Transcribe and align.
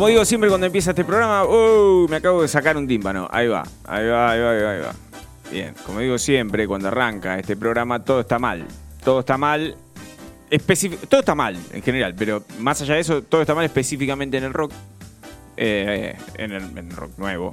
Como 0.00 0.08
digo 0.08 0.24
siempre 0.24 0.48
cuando 0.48 0.66
empieza 0.66 0.92
este 0.92 1.04
programa, 1.04 1.44
uh, 1.44 2.08
me 2.08 2.16
acabo 2.16 2.40
de 2.40 2.48
sacar 2.48 2.74
un 2.74 2.88
tímpano. 2.88 3.28
Ahí 3.30 3.48
va, 3.48 3.64
ahí 3.84 4.06
va, 4.06 4.30
ahí 4.30 4.40
va, 4.40 4.50
ahí 4.50 4.80
va. 4.80 4.94
Bien, 5.52 5.74
como 5.84 6.00
digo 6.00 6.16
siempre 6.16 6.66
cuando 6.66 6.88
arranca 6.88 7.38
este 7.38 7.54
programa, 7.54 8.02
todo 8.02 8.20
está 8.20 8.38
mal. 8.38 8.66
Todo 9.04 9.20
está 9.20 9.36
mal. 9.36 9.76
todo 11.06 11.20
está 11.20 11.34
mal 11.34 11.58
en 11.74 11.82
general, 11.82 12.14
pero 12.16 12.42
más 12.60 12.80
allá 12.80 12.94
de 12.94 13.00
eso, 13.00 13.22
todo 13.22 13.42
está 13.42 13.54
mal 13.54 13.66
específicamente 13.66 14.38
en 14.38 14.44
el 14.44 14.54
rock. 14.54 14.72
eh, 15.58 16.16
en, 16.36 16.52
el, 16.52 16.62
en 16.62 16.78
el 16.78 16.96
rock 16.96 17.18
nuevo. 17.18 17.52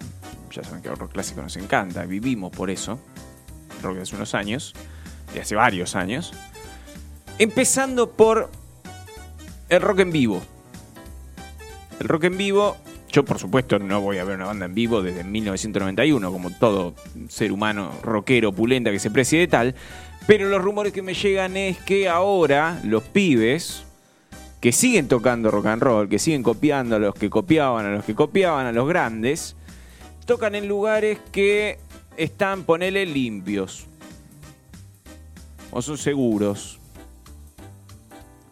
Ya 0.49 0.63
saben 0.63 0.81
que 0.81 0.87
el 0.87 0.95
rock 0.95 1.11
clásico 1.11 1.41
nos 1.41 1.57
encanta, 1.57 2.05
vivimos 2.05 2.53
por 2.55 2.69
eso. 2.69 2.97
El 3.75 3.83
rock 3.83 3.95
de 3.97 4.01
hace 4.03 4.15
unos 4.15 4.33
años, 4.33 4.73
de 5.33 5.41
hace 5.41 5.53
varios 5.53 5.97
años. 5.97 6.31
Empezando 7.39 8.09
por 8.09 8.49
el 9.67 9.81
rock 9.81 9.99
en 9.99 10.11
vivo. 10.13 10.41
El 11.99 12.07
rock 12.07 12.25
en 12.25 12.37
vivo, 12.37 12.77
yo 13.11 13.25
por 13.25 13.39
supuesto 13.39 13.79
no 13.79 14.01
voy 14.01 14.19
a 14.19 14.23
ver 14.23 14.35
una 14.35 14.45
banda 14.45 14.65
en 14.65 14.75
vivo 14.75 15.01
desde 15.01 15.23
1991, 15.23 16.31
como 16.31 16.51
todo 16.51 16.93
ser 17.27 17.51
humano 17.51 17.91
rockero, 18.03 18.51
pulenta 18.51 18.91
que 18.91 18.99
se 18.99 19.09
precie 19.09 19.39
de 19.39 19.47
tal. 19.47 19.75
Pero 20.27 20.49
los 20.49 20.61
rumores 20.61 20.93
que 20.93 21.01
me 21.01 21.13
llegan 21.13 21.57
es 21.57 21.77
que 21.79 22.07
ahora 22.07 22.79
los 22.83 23.03
pibes 23.03 23.83
que 24.59 24.71
siguen 24.71 25.07
tocando 25.07 25.49
rock 25.49 25.67
and 25.67 25.81
roll, 25.81 26.09
que 26.09 26.19
siguen 26.19 26.43
copiando 26.43 26.97
a 26.97 26.99
los 26.99 27.15
que 27.15 27.29
copiaban, 27.29 27.85
a 27.85 27.89
los 27.89 28.05
que 28.05 28.13
copiaban, 28.13 28.65
a 28.65 28.71
los 28.71 28.87
grandes, 28.87 29.55
tocan 30.25 30.55
en 30.55 30.67
lugares 30.67 31.19
que 31.31 31.79
están, 32.17 32.63
ponele, 32.63 33.05
limpios. 33.05 33.85
O 35.71 35.81
son 35.81 35.97
seguros. 35.97 36.79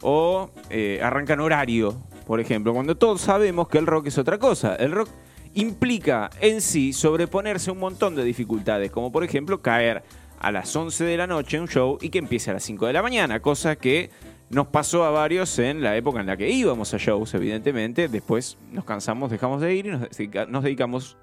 O 0.01 0.49
eh, 0.69 0.99
arrancan 1.03 1.39
horario, 1.39 1.97
por 2.25 2.39
ejemplo, 2.39 2.73
cuando 2.73 2.95
todos 2.95 3.21
sabemos 3.21 3.67
que 3.67 3.77
el 3.77 3.87
rock 3.87 4.07
es 4.07 4.17
otra 4.17 4.37
cosa. 4.37 4.75
El 4.75 4.91
rock 4.91 5.09
implica 5.53 6.29
en 6.41 6.61
sí 6.61 6.91
sobreponerse 6.91 7.71
un 7.71 7.79
montón 7.79 8.15
de 8.15 8.23
dificultades, 8.23 8.91
como 8.91 9.11
por 9.11 9.23
ejemplo 9.23 9.61
caer 9.61 10.03
a 10.39 10.51
las 10.51 10.75
11 10.75 11.05
de 11.05 11.17
la 11.17 11.27
noche 11.27 11.57
en 11.57 11.63
un 11.63 11.69
show 11.69 11.97
y 12.01 12.09
que 12.09 12.19
empiece 12.19 12.51
a 12.51 12.53
las 12.53 12.63
5 12.63 12.87
de 12.87 12.93
la 12.93 13.01
mañana, 13.01 13.39
cosa 13.39 13.75
que 13.75 14.09
nos 14.49 14.67
pasó 14.67 15.05
a 15.05 15.09
varios 15.09 15.57
en 15.59 15.81
la 15.81 15.95
época 15.95 16.19
en 16.19 16.27
la 16.27 16.37
que 16.37 16.49
íbamos 16.49 16.93
a 16.93 16.97
shows, 16.97 17.33
evidentemente. 17.33 18.07
Después 18.07 18.57
nos 18.71 18.85
cansamos, 18.85 19.31
dejamos 19.31 19.61
de 19.61 19.73
ir 19.73 19.85
y 19.85 19.89
nos 19.89 20.63
dedicamos 20.63 21.17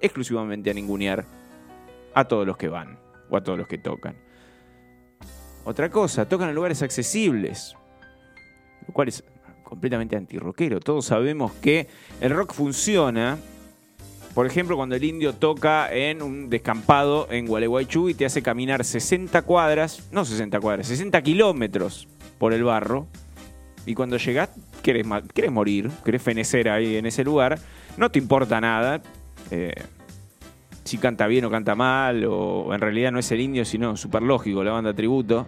exclusivamente 0.00 0.70
a 0.70 0.74
ningunear 0.74 1.24
a 2.14 2.24
todos 2.24 2.46
los 2.46 2.56
que 2.56 2.68
van 2.68 2.98
o 3.30 3.36
a 3.36 3.42
todos 3.42 3.58
los 3.58 3.68
que 3.68 3.78
tocan. 3.78 4.16
Otra 5.64 5.90
cosa, 5.90 6.28
tocan 6.28 6.48
en 6.48 6.54
lugares 6.54 6.82
accesibles, 6.82 7.76
lo 8.86 8.94
cual 8.94 9.08
es 9.08 9.24
completamente 9.76 10.16
antirrockero. 10.16 10.80
Todos 10.80 11.04
sabemos 11.04 11.52
que 11.60 11.86
el 12.22 12.30
rock 12.30 12.54
funciona, 12.54 13.38
por 14.34 14.46
ejemplo, 14.46 14.74
cuando 14.74 14.96
el 14.96 15.04
indio 15.04 15.34
toca 15.34 15.92
en 15.92 16.22
un 16.22 16.48
descampado 16.48 17.28
en 17.30 17.46
Gualeguaychú 17.46 18.08
y 18.08 18.14
te 18.14 18.24
hace 18.24 18.40
caminar 18.40 18.84
60 18.86 19.42
cuadras, 19.42 20.08
no 20.12 20.24
60 20.24 20.60
cuadras, 20.60 20.86
60 20.86 21.20
kilómetros 21.20 22.08
por 22.38 22.54
el 22.54 22.64
barro. 22.64 23.06
Y 23.84 23.94
cuando 23.94 24.16
llegás, 24.16 24.48
querés, 24.82 25.04
morir, 25.50 25.90
querés 26.02 26.22
fenecer 26.22 26.70
ahí 26.70 26.96
en 26.96 27.04
ese 27.04 27.22
lugar, 27.22 27.58
no 27.98 28.10
te 28.10 28.18
importa 28.18 28.60
nada. 28.62 29.02
eh, 29.50 29.74
si 30.84 30.96
canta 30.98 31.26
bien 31.26 31.44
o 31.44 31.50
canta 31.50 31.74
mal, 31.74 32.24
o 32.24 32.72
en 32.72 32.80
realidad 32.80 33.12
no 33.12 33.18
es 33.18 33.30
el 33.32 33.40
indio, 33.40 33.64
sino 33.64 33.96
super 33.96 34.22
lógico, 34.22 34.64
la 34.64 34.70
banda 34.70 34.94
tributo. 34.94 35.46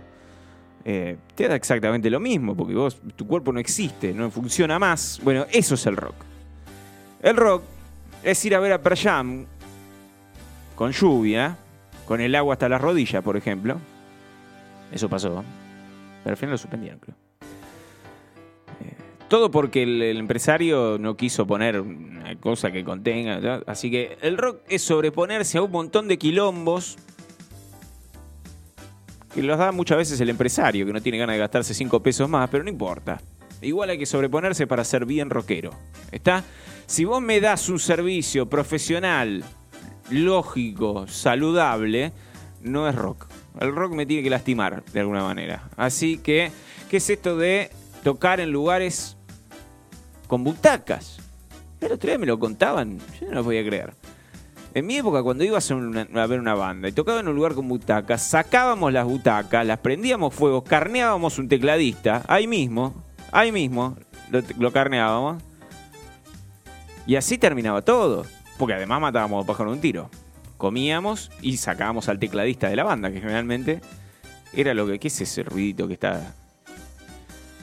Eh, 0.84 1.16
te 1.34 1.48
da 1.48 1.54
exactamente 1.54 2.08
lo 2.10 2.20
mismo, 2.20 2.56
porque 2.56 2.74
vos, 2.74 3.00
tu 3.16 3.26
cuerpo 3.26 3.52
no 3.52 3.60
existe, 3.60 4.12
no 4.12 4.30
funciona 4.30 4.78
más. 4.78 5.20
Bueno, 5.22 5.46
eso 5.50 5.74
es 5.74 5.86
el 5.86 5.96
rock. 5.96 6.14
El 7.22 7.36
rock 7.36 7.62
es 8.22 8.44
ir 8.44 8.54
a 8.54 8.60
ver 8.60 8.72
a 8.72 8.80
Pearl 8.80 8.96
Jam 8.96 9.46
con 10.74 10.92
lluvia, 10.92 11.56
con 12.06 12.20
el 12.20 12.34
agua 12.34 12.54
hasta 12.54 12.68
las 12.68 12.80
rodillas, 12.80 13.22
por 13.22 13.36
ejemplo. 13.36 13.78
Eso 14.92 15.08
pasó. 15.08 15.44
Pero 16.22 16.32
al 16.32 16.36
final 16.36 16.52
lo 16.52 16.58
suspendieron, 16.58 16.98
creo. 17.00 17.16
Eh, 18.80 18.94
Todo 19.28 19.50
porque 19.50 19.82
el, 19.82 20.16
empresario 20.16 20.98
no 20.98 21.16
quiso 21.16 21.46
poner 21.46 21.80
una 21.80 22.36
cosa 22.36 22.70
que 22.70 22.84
contenga. 22.84 23.62
Así 23.66 23.90
que 23.90 24.16
el 24.22 24.38
rock 24.38 24.60
es 24.68 24.82
sobreponerse 24.82 25.58
a 25.58 25.62
un 25.62 25.70
montón 25.70 26.08
de 26.08 26.16
quilombos 26.18 26.96
que 29.38 29.46
los 29.46 29.56
da 29.56 29.70
muchas 29.70 29.98
veces 29.98 30.20
el 30.20 30.30
empresario, 30.30 30.84
que 30.84 30.92
no 30.92 31.00
tiene 31.00 31.16
ganas 31.16 31.34
de 31.34 31.38
gastarse 31.38 31.72
cinco 31.72 32.02
pesos 32.02 32.28
más, 32.28 32.50
pero 32.50 32.64
no 32.64 32.70
importa. 32.70 33.20
Igual 33.62 33.90
hay 33.90 33.98
que 33.98 34.04
sobreponerse 34.04 34.66
para 34.66 34.82
ser 34.82 35.06
bien 35.06 35.30
rockero. 35.30 35.70
¿Está? 36.10 36.42
Si 36.86 37.04
vos 37.04 37.22
me 37.22 37.40
das 37.40 37.68
un 37.68 37.78
servicio 37.78 38.48
profesional, 38.48 39.44
lógico, 40.10 41.06
saludable, 41.06 42.10
no 42.62 42.88
es 42.88 42.96
rock. 42.96 43.28
El 43.60 43.76
rock 43.76 43.92
me 43.92 44.06
tiene 44.06 44.24
que 44.24 44.30
lastimar 44.30 44.84
de 44.86 44.98
alguna 44.98 45.22
manera. 45.22 45.68
Así 45.76 46.18
que, 46.18 46.50
¿qué 46.90 46.96
es 46.96 47.08
esto 47.08 47.36
de 47.36 47.70
tocar 48.02 48.40
en 48.40 48.50
lugares 48.50 49.16
con 50.26 50.42
butacas? 50.42 51.20
El 51.80 51.92
otro 51.92 52.10
día 52.10 52.18
me 52.18 52.26
lo 52.26 52.40
contaban, 52.40 52.98
yo 53.20 53.28
no 53.28 53.34
lo 53.34 53.44
podía 53.44 53.64
creer. 53.64 53.94
En 54.74 54.86
mi 54.86 54.96
época, 54.96 55.22
cuando 55.22 55.44
ibas 55.44 55.70
a, 55.70 56.26
ver 56.26 56.40
una 56.40 56.54
banda 56.54 56.88
y 56.88 56.92
tocaba 56.92 57.20
en 57.20 57.28
un 57.28 57.34
lugar 57.34 57.54
con 57.54 57.68
butacas, 57.68 58.22
sacábamos 58.22 58.92
las 58.92 59.06
butacas, 59.06 59.66
las 59.66 59.78
prendíamos 59.78 60.34
fuego, 60.34 60.62
carneábamos 60.62 61.38
un 61.38 61.48
tecladista, 61.48 62.22
ahí 62.28 62.46
mismo, 62.46 63.02
ahí 63.32 63.50
mismo, 63.50 63.96
lo, 64.58 64.72
carneábamos. 64.72 65.42
Y 67.06 67.16
así 67.16 67.38
terminaba 67.38 67.82
todo. 67.82 68.26
Porque 68.58 68.74
además 68.74 69.00
matábamos 69.00 69.44
a 69.44 69.46
pájaro 69.46 69.70
un 69.70 69.80
tiro. 69.80 70.10
Comíamos 70.56 71.30
y 71.40 71.56
sacábamos 71.56 72.08
al 72.08 72.18
tecladista 72.18 72.68
de 72.68 72.76
la 72.76 72.84
banda, 72.84 73.10
que 73.10 73.20
generalmente 73.20 73.80
era 74.52 74.74
lo 74.74 74.86
que. 74.86 74.98
¿Qué 74.98 75.08
es 75.08 75.20
ese 75.20 75.44
ruidito 75.44 75.86
que 75.86 75.94
está. 75.94 76.34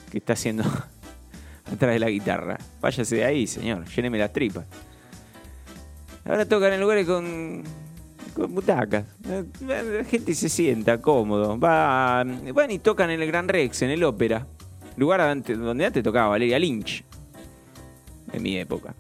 que 0.10 0.18
está 0.18 0.34
haciendo 0.34 0.64
atrás 1.72 1.92
de 1.94 2.00
la 2.00 2.10
guitarra? 2.10 2.58
Váyase 2.82 3.18
de 3.18 3.26
ahí, 3.26 3.46
señor. 3.46 3.86
Lléneme 3.86 4.18
las 4.18 4.32
tripas. 4.32 4.66
Ahora 6.26 6.46
tocan 6.46 6.74
en 6.74 6.82
lugares 6.82 7.06
con. 7.06 7.64
con 8.34 8.54
butacas. 8.54 9.06
La 9.62 10.04
gente 10.04 10.34
se 10.34 10.50
sienta 10.50 11.00
cómodo. 11.00 11.60
Va, 11.60 12.24
van 12.24 12.72
y 12.72 12.80
tocan 12.80 13.12
en 13.12 13.22
el 13.22 13.28
Gran 13.28 13.48
Rex, 13.48 13.84
en 13.84 13.92
el 13.92 14.04
ópera. 14.04 14.48
Lugar 14.98 15.44
donde 15.46 15.86
antes 15.86 16.04
tocaba 16.04 16.30
Valeria 16.30 16.58
Lynch. 16.58 17.04
En 18.34 18.42
mi 18.42 18.58
época. 18.58 18.96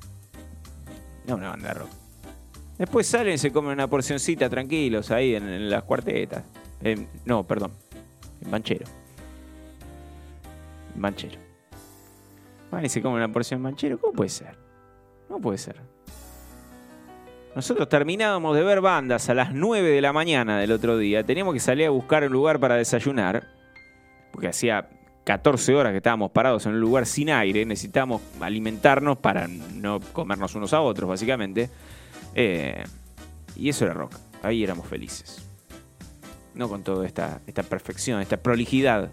No 1.28 1.35
una 1.35 1.50
banda 1.50 1.69
de 1.69 1.74
rock. 1.74 1.90
Después 2.78 3.08
salen 3.08 3.35
y 3.35 3.38
se 3.38 3.52
comen 3.52 3.72
una 3.72 3.88
porcioncita 3.88 4.50
tranquilos 4.50 5.09
ahí 5.09 5.34
en, 5.34 5.69
las 5.69 5.84
cuartetas. 5.84 6.44
No, 7.24 7.46
perdón. 7.47 7.72
En 8.41 8.52
Banchero. 8.52 8.85
En 10.94 11.02
Banchero. 11.02 11.40
Van 12.69 12.85
y 12.85 12.90
se 12.90 13.02
comen 13.02 13.18
una 13.18 13.31
porción 13.31 13.59
en 13.59 13.64
Banchero. 13.64 14.00
¿Cómo 14.00 14.14
puede 14.14 14.30
ser? 14.30 14.56
No 15.30 15.40
puede 15.40 15.58
ser. 15.58 15.94
Nosotros 17.55 17.88
terminábamos 17.88 18.53
de 18.53 18.63
ver 18.63 18.81
bandas 18.81 19.29
a 19.29 19.33
las 19.33 19.53
9 19.53 19.89
de 19.89 20.01
la 20.01 20.11
mañana 20.11 20.59
del 20.59 20.73
otro 20.73 20.97
día. 20.97 21.23
Teníamos 21.23 21.53
que 21.53 21.61
salir 21.61 21.88
a 21.88 21.89
buscar 21.89 22.25
un 22.25 22.33
lugar 22.33 22.59
para 22.59 22.75
desayunar. 22.75 23.47
Porque 24.31 24.49
hacía 24.49 24.89
14 25.23 25.73
horas 25.73 25.93
que 25.93 25.97
estábamos 25.97 26.31
parados 26.31 26.66
en 26.66 26.73
un 26.73 26.81
lugar 26.81 27.05
sin 27.05 27.29
aire. 27.29 27.66
Necesitábamos 27.66 28.22
alimentarnos 28.41 29.17
para 29.19 29.47
no 29.47 30.02
comernos 30.11 30.53
unos 30.55 30.73
a 30.73 30.81
otros, 30.81 31.09
básicamente. 31.09 31.69
Eh, 32.34 32.84
y 33.55 33.69
eso 33.69 33.85
era 33.85 33.93
rock. 33.93 34.11
Ahí 34.43 34.61
éramos 34.61 34.85
felices. 34.85 35.47
No 36.55 36.67
con 36.67 36.84
toda 36.84 37.08
esta, 37.08 37.40
esta 37.47 37.63
perfección, 37.63 38.19
esta 38.19 38.35
prolijidad, 38.35 39.11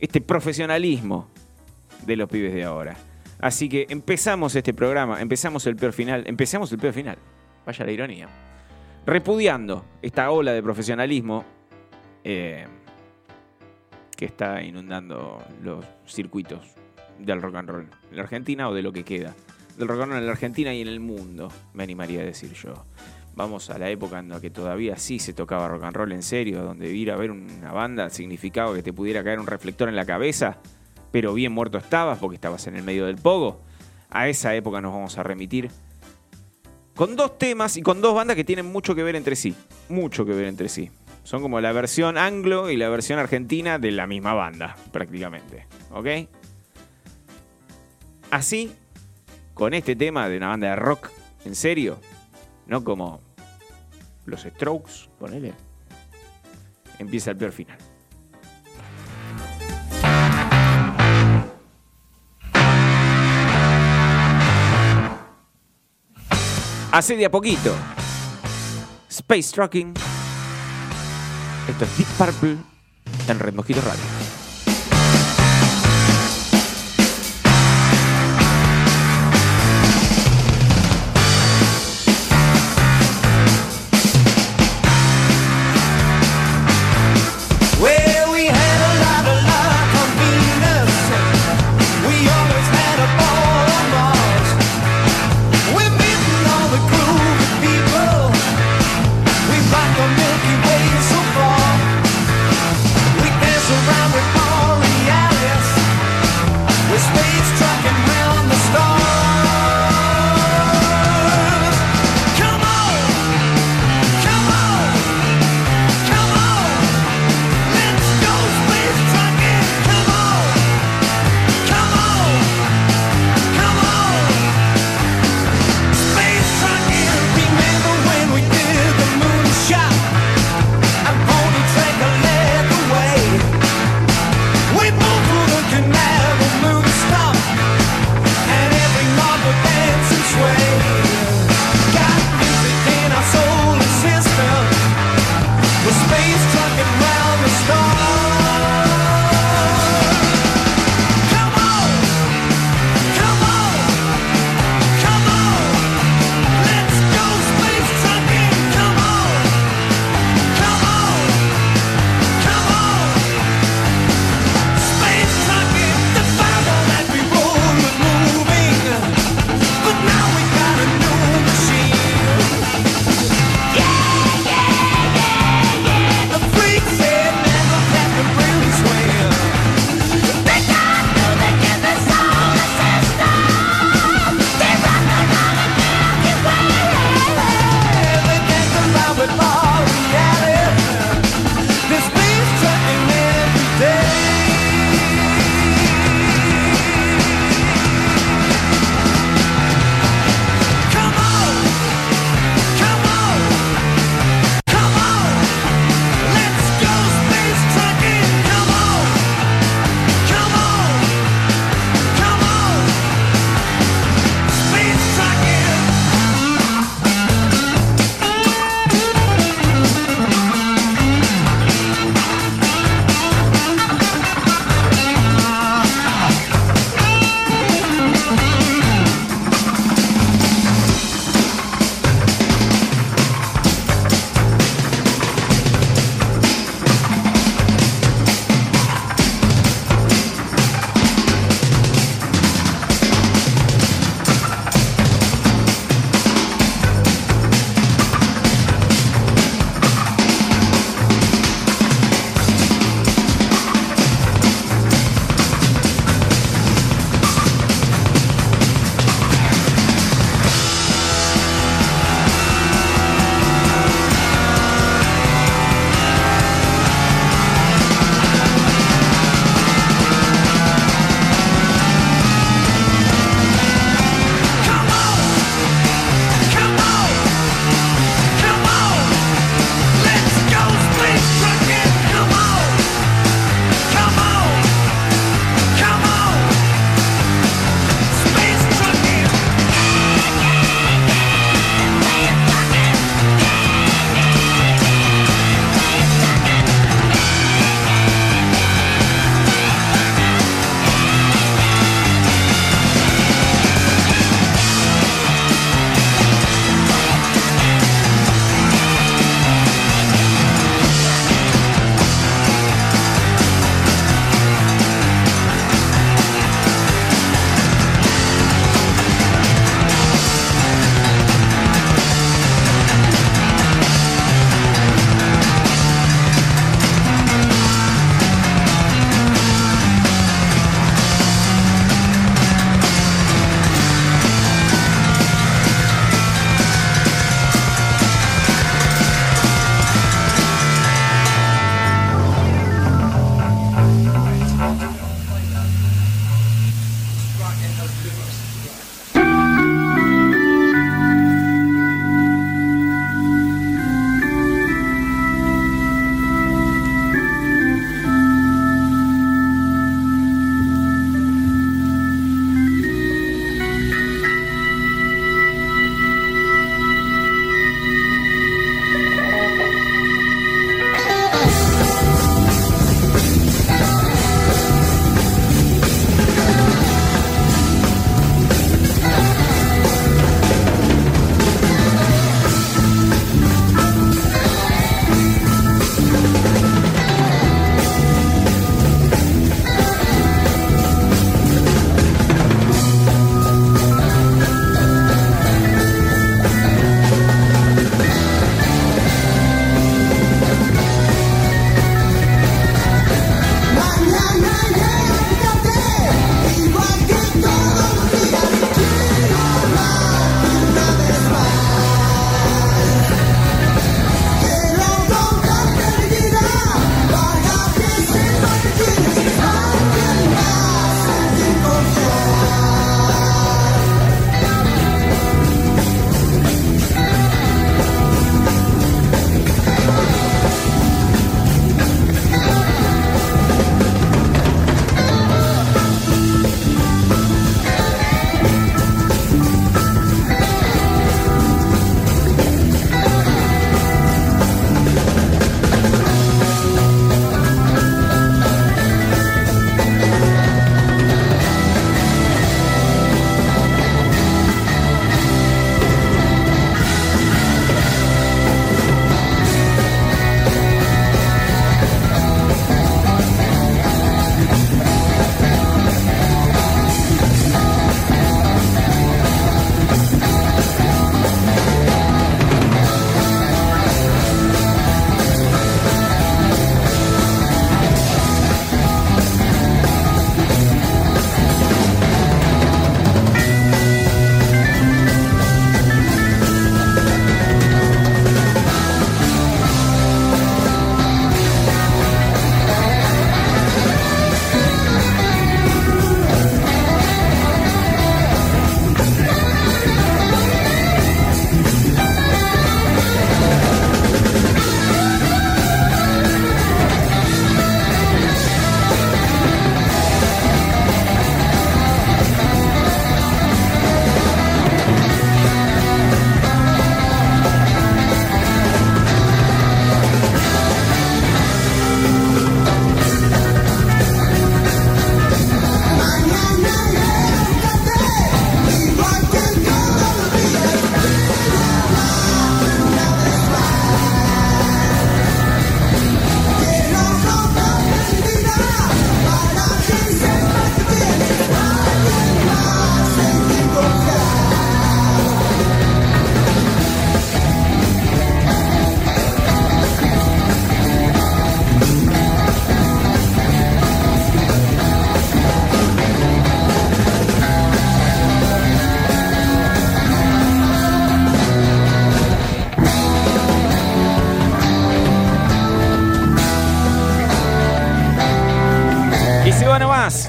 este 0.00 0.20
profesionalismo 0.20 1.28
de 2.04 2.16
los 2.16 2.28
pibes 2.28 2.52
de 2.52 2.64
ahora. 2.64 2.96
Así 3.42 3.68
que 3.68 3.86
empezamos 3.90 4.56
este 4.56 4.72
programa, 4.72 5.20
empezamos 5.20 5.66
el 5.66 5.76
peor 5.76 5.92
final, 5.92 6.24
empezamos 6.26 6.72
el 6.72 6.78
peor 6.78 6.94
final. 6.94 7.18
Vaya 7.66 7.84
la 7.84 7.92
ironía. 7.92 8.28
Repudiando 9.04 9.84
esta 10.00 10.30
ola 10.30 10.52
de 10.52 10.62
profesionalismo 10.62 11.44
eh, 12.24 12.64
que 14.16 14.24
está 14.24 14.62
inundando 14.62 15.44
los 15.62 15.84
circuitos 16.06 16.64
del 17.18 17.42
rock 17.42 17.56
and 17.56 17.68
roll 17.68 17.88
en 18.10 18.16
la 18.16 18.22
Argentina 18.22 18.68
o 18.68 18.74
de 18.74 18.82
lo 18.82 18.92
que 18.92 19.04
queda 19.04 19.34
del 19.76 19.88
rock 19.88 20.02
and 20.02 20.12
roll 20.12 20.20
en 20.20 20.26
la 20.26 20.32
Argentina 20.32 20.74
y 20.74 20.80
en 20.80 20.88
el 20.88 21.00
mundo, 21.00 21.50
me 21.74 21.82
animaría 21.82 22.20
a 22.20 22.24
decir 22.24 22.52
yo. 22.52 22.84
Vamos 23.34 23.70
a 23.70 23.78
la 23.78 23.88
época 23.88 24.18
en 24.18 24.28
la 24.28 24.40
que 24.40 24.50
todavía 24.50 24.96
sí 24.96 25.18
se 25.18 25.32
tocaba 25.32 25.68
rock 25.68 25.84
and 25.84 25.96
roll 25.96 26.12
en 26.12 26.22
serio, 26.22 26.62
donde 26.62 26.94
ir 26.94 27.10
a 27.10 27.16
ver 27.16 27.30
una 27.30 27.72
banda 27.72 28.10
significaba 28.10 28.74
que 28.74 28.82
te 28.82 28.92
pudiera 28.92 29.24
caer 29.24 29.40
un 29.40 29.46
reflector 29.46 29.88
en 29.88 29.96
la 29.96 30.04
cabeza, 30.04 30.58
pero 31.12 31.34
bien 31.34 31.52
muerto 31.52 31.78
estabas 31.78 32.18
porque 32.18 32.34
estabas 32.34 32.66
en 32.66 32.74
el 32.74 32.82
medio 32.82 33.06
del 33.06 33.16
pogo. 33.16 33.60
A 34.10 34.28
esa 34.28 34.54
época 34.54 34.80
nos 34.80 34.92
vamos 34.92 35.16
a 35.18 35.22
remitir. 35.22 35.70
Con 36.96 37.14
dos 37.16 37.38
temas 37.38 37.76
y 37.76 37.82
con 37.82 38.00
dos 38.00 38.14
bandas 38.14 38.36
que 38.36 38.44
tienen 38.44 38.66
mucho 38.66 38.94
que 38.94 39.02
ver 39.02 39.14
entre 39.14 39.36
sí. 39.36 39.54
Mucho 39.88 40.26
que 40.26 40.32
ver 40.32 40.46
entre 40.46 40.68
sí. 40.68 40.90
Son 41.22 41.40
como 41.40 41.60
la 41.60 41.72
versión 41.72 42.18
anglo 42.18 42.70
y 42.70 42.76
la 42.76 42.88
versión 42.88 43.18
argentina 43.18 43.78
de 43.78 43.92
la 43.92 44.06
misma 44.06 44.34
banda, 44.34 44.76
prácticamente. 44.90 45.66
¿Ok? 45.92 46.08
Así 48.30 48.72
con 49.54 49.74
este 49.74 49.94
tema 49.94 50.28
de 50.28 50.38
una 50.38 50.48
banda 50.48 50.70
de 50.70 50.76
rock, 50.76 51.10
en 51.44 51.54
serio, 51.54 52.00
no 52.66 52.82
como 52.82 53.20
los 54.24 54.42
Strokes, 54.42 55.08
ponele, 55.18 55.52
empieza 56.98 57.32
el 57.32 57.36
peor 57.36 57.52
final. 57.52 57.78
Hace 66.92 67.16
de 67.16 67.24
a 67.24 67.30
poquito. 67.30 67.74
Space 69.08 69.50
Trucking. 69.50 69.94
Esto 71.66 71.84
es 71.86 71.96
Deep 71.96 72.08
Purple 72.18 72.56
en 73.28 73.38
Red 73.38 73.54
Mosquito 73.54 73.80
Radio. 73.80 74.21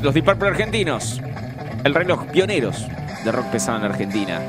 Los 0.04 0.14
Deep 0.14 0.26
Purple 0.26 0.50
argentinos. 0.50 1.20
El 1.86 1.96
reloj, 1.96 2.26
pioneros 2.26 2.86
de 3.24 3.32
rock 3.32 3.46
pesado 3.48 3.80
en 3.80 3.86
Argentina. 3.86 4.42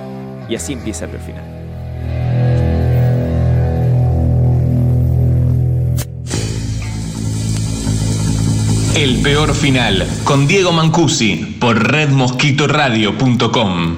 Y 0.49 0.56
así 0.56 0.73
empieza 0.73 1.04
el 1.04 1.12
final. 1.12 1.44
El 8.96 9.23
peor 9.23 9.54
final 9.54 10.08
con 10.25 10.49
Diego 10.49 10.73
Mancusi 10.73 11.56
por 11.61 11.88
redmosquitoradio.com. 11.90 13.96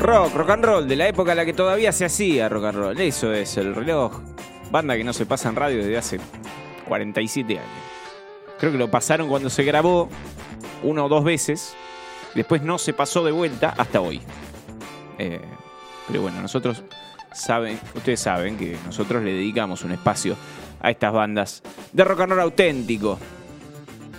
Rock, 0.00 0.34
rock 0.34 0.50
and 0.50 0.64
roll, 0.64 0.88
de 0.88 0.96
la 0.96 1.06
época 1.06 1.30
en 1.32 1.36
la 1.36 1.44
que 1.44 1.52
todavía 1.52 1.92
se 1.92 2.04
hacía 2.04 2.48
rock 2.48 2.64
and 2.64 2.78
roll. 2.78 3.00
Eso 3.00 3.32
es 3.32 3.56
el 3.56 3.76
reloj. 3.76 4.20
Banda 4.72 4.96
que 4.96 5.04
no 5.04 5.12
se 5.12 5.26
pasa 5.26 5.48
en 5.48 5.56
radio 5.56 5.78
desde 5.78 5.96
hace 5.96 6.18
47 6.88 7.58
años. 7.58 7.91
Creo 8.62 8.70
que 8.70 8.78
lo 8.78 8.88
pasaron 8.88 9.28
cuando 9.28 9.50
se 9.50 9.64
grabó 9.64 10.08
una 10.84 11.04
o 11.04 11.08
dos 11.08 11.24
veces. 11.24 11.74
Después 12.36 12.62
no 12.62 12.78
se 12.78 12.92
pasó 12.92 13.24
de 13.24 13.32
vuelta 13.32 13.74
hasta 13.76 14.00
hoy. 14.00 14.20
Eh, 15.18 15.40
pero 16.06 16.22
bueno, 16.22 16.40
nosotros 16.40 16.84
saben, 17.32 17.76
ustedes 17.96 18.20
saben 18.20 18.56
que 18.56 18.76
nosotros 18.86 19.24
le 19.24 19.32
dedicamos 19.32 19.82
un 19.82 19.90
espacio 19.90 20.36
a 20.80 20.92
estas 20.92 21.12
bandas 21.12 21.60
de 21.92 22.04
rock 22.04 22.20
and 22.20 22.30
roll 22.34 22.40
auténtico. 22.40 23.18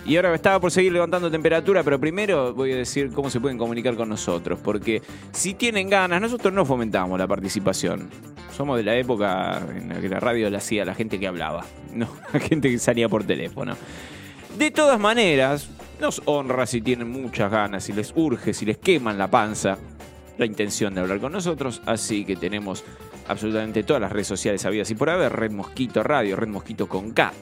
Y 0.04 0.16
ahora 0.16 0.34
estaba 0.34 0.60
por 0.60 0.70
seguir 0.70 0.92
levantando 0.92 1.30
temperatura, 1.30 1.82
pero 1.82 1.98
primero 1.98 2.52
voy 2.52 2.72
a 2.72 2.76
decir 2.76 3.12
cómo 3.12 3.30
se 3.30 3.40
pueden 3.40 3.56
comunicar 3.56 3.96
con 3.96 4.10
nosotros, 4.10 4.58
porque 4.62 5.00
si 5.32 5.54
tienen 5.54 5.88
ganas, 5.88 6.20
nosotros 6.20 6.52
no 6.52 6.66
fomentamos 6.66 7.18
la 7.18 7.26
participación. 7.26 8.10
Somos 8.54 8.76
de 8.76 8.82
la 8.82 8.94
época 8.94 9.62
en 9.74 9.88
la 9.88 10.00
que 10.02 10.08
la 10.10 10.20
radio 10.20 10.50
la 10.50 10.58
hacía 10.58 10.84
la 10.84 10.94
gente 10.94 11.18
que 11.18 11.26
hablaba, 11.26 11.64
no 11.94 12.08
la 12.30 12.40
gente 12.40 12.68
que 12.68 12.78
salía 12.78 13.08
por 13.08 13.24
teléfono. 13.24 13.74
De 14.56 14.70
todas 14.70 15.00
maneras, 15.00 15.68
nos 16.00 16.22
honra 16.26 16.64
si 16.66 16.80
tienen 16.80 17.10
muchas 17.10 17.50
ganas, 17.50 17.82
si 17.82 17.92
les 17.92 18.12
urge, 18.14 18.54
si 18.54 18.64
les 18.64 18.78
queman 18.78 19.18
la 19.18 19.28
panza, 19.28 19.76
la 20.38 20.46
intención 20.46 20.94
de 20.94 21.00
hablar 21.00 21.18
con 21.18 21.32
nosotros, 21.32 21.82
así 21.86 22.24
que 22.24 22.36
tenemos 22.36 22.84
absolutamente 23.26 23.82
todas 23.82 24.00
las 24.02 24.12
redes 24.12 24.28
sociales 24.28 24.64
habidas 24.64 24.88
y 24.92 24.94
por 24.94 25.10
haber, 25.10 25.32
Red 25.32 25.50
Mosquito 25.50 26.04
Radio, 26.04 26.36
Red 26.36 26.48
Mosquito 26.48 26.88
con 26.88 27.10
K, 27.10 27.32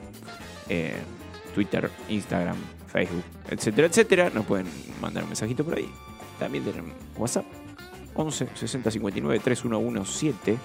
eh, 0.71 0.95
Twitter, 1.55 1.91
Instagram, 2.09 2.57
Facebook, 2.91 3.25
etcétera, 3.51 3.89
etcétera. 3.89 4.31
Nos 4.31 4.47
pueden 4.47 4.67
mandar 5.01 5.25
un 5.25 5.29
mensajito 5.29 5.65
por 5.65 5.77
ahí. 5.77 5.91
También 6.39 6.65
tenemos 6.65 6.93
WhatsApp, 7.19 7.45
11 8.15 8.49
60 8.55 8.91
59 8.91 9.39
3117. 9.39 10.57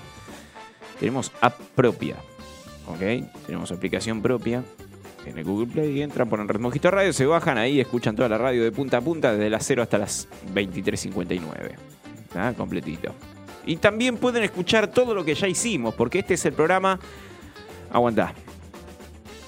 Tenemos 0.97 1.29
app 1.41 1.59
propia, 1.75 2.15
¿ok? 2.87 3.45
Tenemos 3.45 3.69
aplicación 3.73 4.21
propia 4.21 4.63
en 5.25 5.37
el 5.37 5.43
Google 5.43 5.67
Play, 5.67 6.01
entran, 6.01 6.29
ponen 6.29 6.47
Red 6.47 6.59
Mosquito 6.59 6.91
Radio, 6.91 7.11
se 7.11 7.25
bajan 7.25 7.57
ahí, 7.57 7.79
escuchan 7.79 8.15
toda 8.15 8.29
la 8.29 8.37
radio 8.37 8.63
de 8.63 8.71
punta 8.71 8.97
a 8.97 9.01
punta 9.01 9.33
desde 9.33 9.49
las 9.49 9.65
0 9.65 9.83
hasta 9.83 9.97
las 9.97 10.27
23.59. 10.53 11.75
¿Ah? 12.35 12.53
Completito. 12.55 13.13
Y 13.65 13.77
también 13.77 14.17
pueden 14.17 14.43
escuchar 14.43 14.87
todo 14.87 15.13
lo 15.13 15.25
que 15.25 15.35
ya 15.35 15.47
hicimos, 15.47 15.93
porque 15.95 16.19
este 16.19 16.35
es 16.35 16.45
el 16.45 16.53
programa, 16.53 16.99
aguantá, 17.91 18.33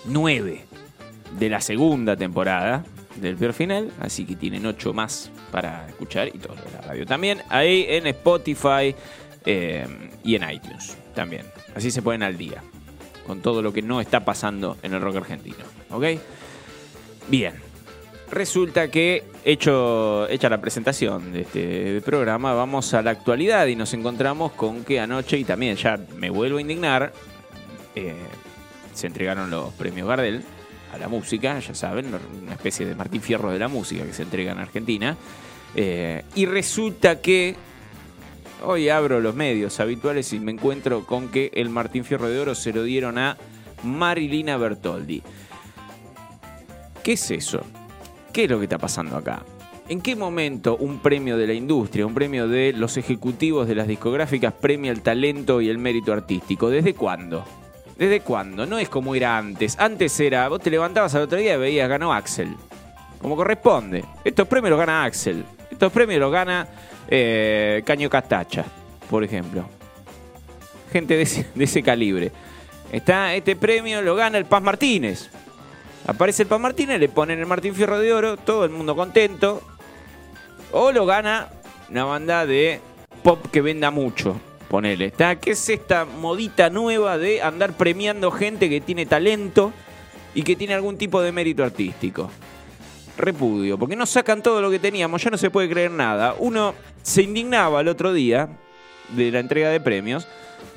9 0.05 0.65
de 1.37 1.49
la 1.49 1.61
segunda 1.61 2.17
temporada 2.17 2.83
del 3.15 3.37
peor 3.37 3.53
final, 3.53 3.91
así 3.99 4.25
que 4.25 4.35
tienen 4.35 4.65
8 4.65 4.93
más 4.93 5.31
para 5.51 5.87
escuchar 5.87 6.27
y 6.29 6.37
todo 6.37 6.55
la 6.73 6.81
radio 6.81 7.05
también, 7.05 7.41
ahí 7.49 7.85
en 7.87 8.07
Spotify 8.07 8.95
eh, 9.45 9.87
y 10.23 10.35
en 10.35 10.49
iTunes 10.49 10.97
también. 11.15 11.45
Así 11.75 11.91
se 11.91 12.01
ponen 12.01 12.23
al 12.23 12.37
día 12.37 12.61
con 13.29 13.41
todo 13.41 13.61
lo 13.61 13.71
que 13.71 13.83
no 13.83 14.01
está 14.01 14.25
pasando 14.25 14.75
en 14.81 14.91
el 14.95 15.01
rock 15.01 15.17
argentino. 15.17 15.63
¿Ok? 15.91 16.03
Bien. 17.27 17.53
Resulta 18.31 18.89
que, 18.89 19.23
hecho, 19.45 20.27
hecha 20.29 20.49
la 20.49 20.59
presentación 20.59 21.31
de 21.31 21.41
este 21.41 22.01
programa, 22.01 22.53
vamos 22.53 22.91
a 22.95 23.03
la 23.03 23.11
actualidad 23.11 23.67
y 23.67 23.75
nos 23.75 23.93
encontramos 23.93 24.53
con 24.53 24.83
que 24.83 24.99
anoche, 24.99 25.37
y 25.37 25.43
también 25.43 25.75
ya 25.75 25.99
me 26.17 26.31
vuelvo 26.31 26.57
a 26.57 26.61
indignar, 26.61 27.13
eh, 27.93 28.15
se 28.95 29.05
entregaron 29.05 29.51
los 29.51 29.75
premios 29.75 30.07
Gardel 30.07 30.41
a 30.91 30.97
la 30.97 31.07
música, 31.07 31.59
ya 31.59 31.75
saben, 31.75 32.07
una 32.41 32.53
especie 32.53 32.87
de 32.87 32.95
Martín 32.95 33.21
Fierro 33.21 33.51
de 33.51 33.59
la 33.59 33.67
música 33.67 34.03
que 34.05 34.13
se 34.13 34.23
entrega 34.23 34.53
en 34.53 34.57
Argentina. 34.57 35.15
Eh, 35.75 36.23
y 36.33 36.47
resulta 36.47 37.21
que 37.21 37.55
Hoy 38.61 38.89
abro 38.89 39.21
los 39.21 39.35
medios 39.35 39.79
habituales 39.79 40.33
y 40.33 40.39
me 40.39 40.51
encuentro 40.51 41.05
con 41.05 41.29
que 41.29 41.49
el 41.53 41.69
Martín 41.69 42.03
Fierro 42.03 42.27
de 42.27 42.39
Oro 42.39 42.55
se 42.55 42.73
lo 42.73 42.83
dieron 42.83 43.17
a 43.17 43.37
Marilina 43.83 44.57
Bertoldi. 44.57 45.23
¿Qué 47.01 47.13
es 47.13 47.31
eso? 47.31 47.61
¿Qué 48.33 48.43
es 48.43 48.49
lo 48.49 48.57
que 48.59 48.65
está 48.65 48.77
pasando 48.77 49.15
acá? 49.15 49.43
¿En 49.87 50.01
qué 50.01 50.15
momento 50.15 50.75
un 50.75 50.99
premio 50.99 51.37
de 51.37 51.47
la 51.47 51.53
industria, 51.53 52.05
un 52.05 52.13
premio 52.13 52.49
de 52.49 52.73
los 52.73 52.97
ejecutivos 52.97 53.65
de 53.67 53.75
las 53.75 53.87
discográficas 53.87 54.53
premia 54.53 54.91
el 54.91 55.01
talento 55.01 55.61
y 55.61 55.69
el 55.69 55.77
mérito 55.77 56.11
artístico? 56.11 56.69
¿Desde 56.69 56.93
cuándo? 56.93 57.45
¿Desde 57.97 58.19
cuándo? 58.19 58.65
No 58.65 58.77
es 58.77 58.89
como 58.89 59.15
era 59.15 59.37
antes. 59.37 59.79
Antes 59.79 60.19
era, 60.19 60.49
vos 60.49 60.61
te 60.61 60.69
levantabas 60.69 61.15
al 61.15 61.23
otro 61.23 61.39
día 61.39 61.55
y 61.55 61.57
veías, 61.57 61.87
ganó 61.87 62.13
Axel. 62.13 62.55
Como 63.21 63.37
corresponde. 63.37 64.03
Estos 64.23 64.47
premios 64.49 64.71
los 64.71 64.79
gana 64.79 65.05
Axel. 65.05 65.45
Estos 65.71 65.91
premios 65.93 66.19
los 66.19 66.31
gana 66.31 66.67
eh, 67.09 67.81
Caño 67.85 68.09
Castacha, 68.09 68.65
por 69.09 69.23
ejemplo. 69.23 69.65
Gente 70.91 71.15
de 71.17 71.63
ese, 71.63 71.83
calibre. 71.83 72.31
Está, 72.91 73.35
este 73.35 73.55
premio 73.55 74.01
lo 74.01 74.15
gana 74.15 74.37
el 74.37 74.45
Paz 74.45 74.61
Martínez. 74.61 75.29
Aparece 76.07 76.43
el 76.43 76.47
Paz 76.47 76.59
Martínez, 76.59 76.99
le 76.99 77.09
ponen 77.09 77.39
el 77.39 77.45
Martín 77.45 77.75
Fierro 77.75 77.99
de 77.99 78.13
Oro, 78.13 78.37
todo 78.37 78.65
el 78.65 78.71
mundo 78.71 78.95
contento. 78.95 79.61
O 80.71 80.91
lo 80.91 81.05
gana 81.05 81.49
una 81.89 82.05
banda 82.05 82.45
de 82.45 82.79
pop 83.23 83.45
que 83.51 83.61
venda 83.61 83.91
mucho. 83.91 84.39
Ponele. 84.69 85.05
¿Está? 85.05 85.35
¿Qué 85.35 85.51
es 85.51 85.69
esta 85.69 86.05
modita 86.05 86.69
nueva 86.69 87.17
de 87.17 87.41
andar 87.41 87.73
premiando 87.73 88.29
gente 88.29 88.69
que 88.69 88.81
tiene 88.81 89.07
talento 89.07 89.73
y 90.35 90.43
que 90.43 90.55
tiene 90.55 90.75
algún 90.75 90.97
tipo 90.97 91.21
de 91.21 91.31
mérito 91.31 91.63
artístico? 91.63 92.29
Repudio, 93.19 93.77
porque 93.77 93.95
no 93.95 94.05
sacan 94.05 94.41
todo 94.41 94.61
lo 94.61 94.71
que 94.71 94.79
teníamos, 94.79 95.23
ya 95.23 95.29
no 95.29 95.37
se 95.37 95.51
puede 95.51 95.69
creer 95.69 95.91
nada. 95.91 96.35
Uno 96.39 96.73
se 97.03 97.21
indignaba 97.21 97.81
el 97.81 97.87
otro 97.87 98.13
día 98.13 98.49
de 99.09 99.31
la 99.31 99.39
entrega 99.39 99.69
de 99.69 99.79
premios 99.79 100.27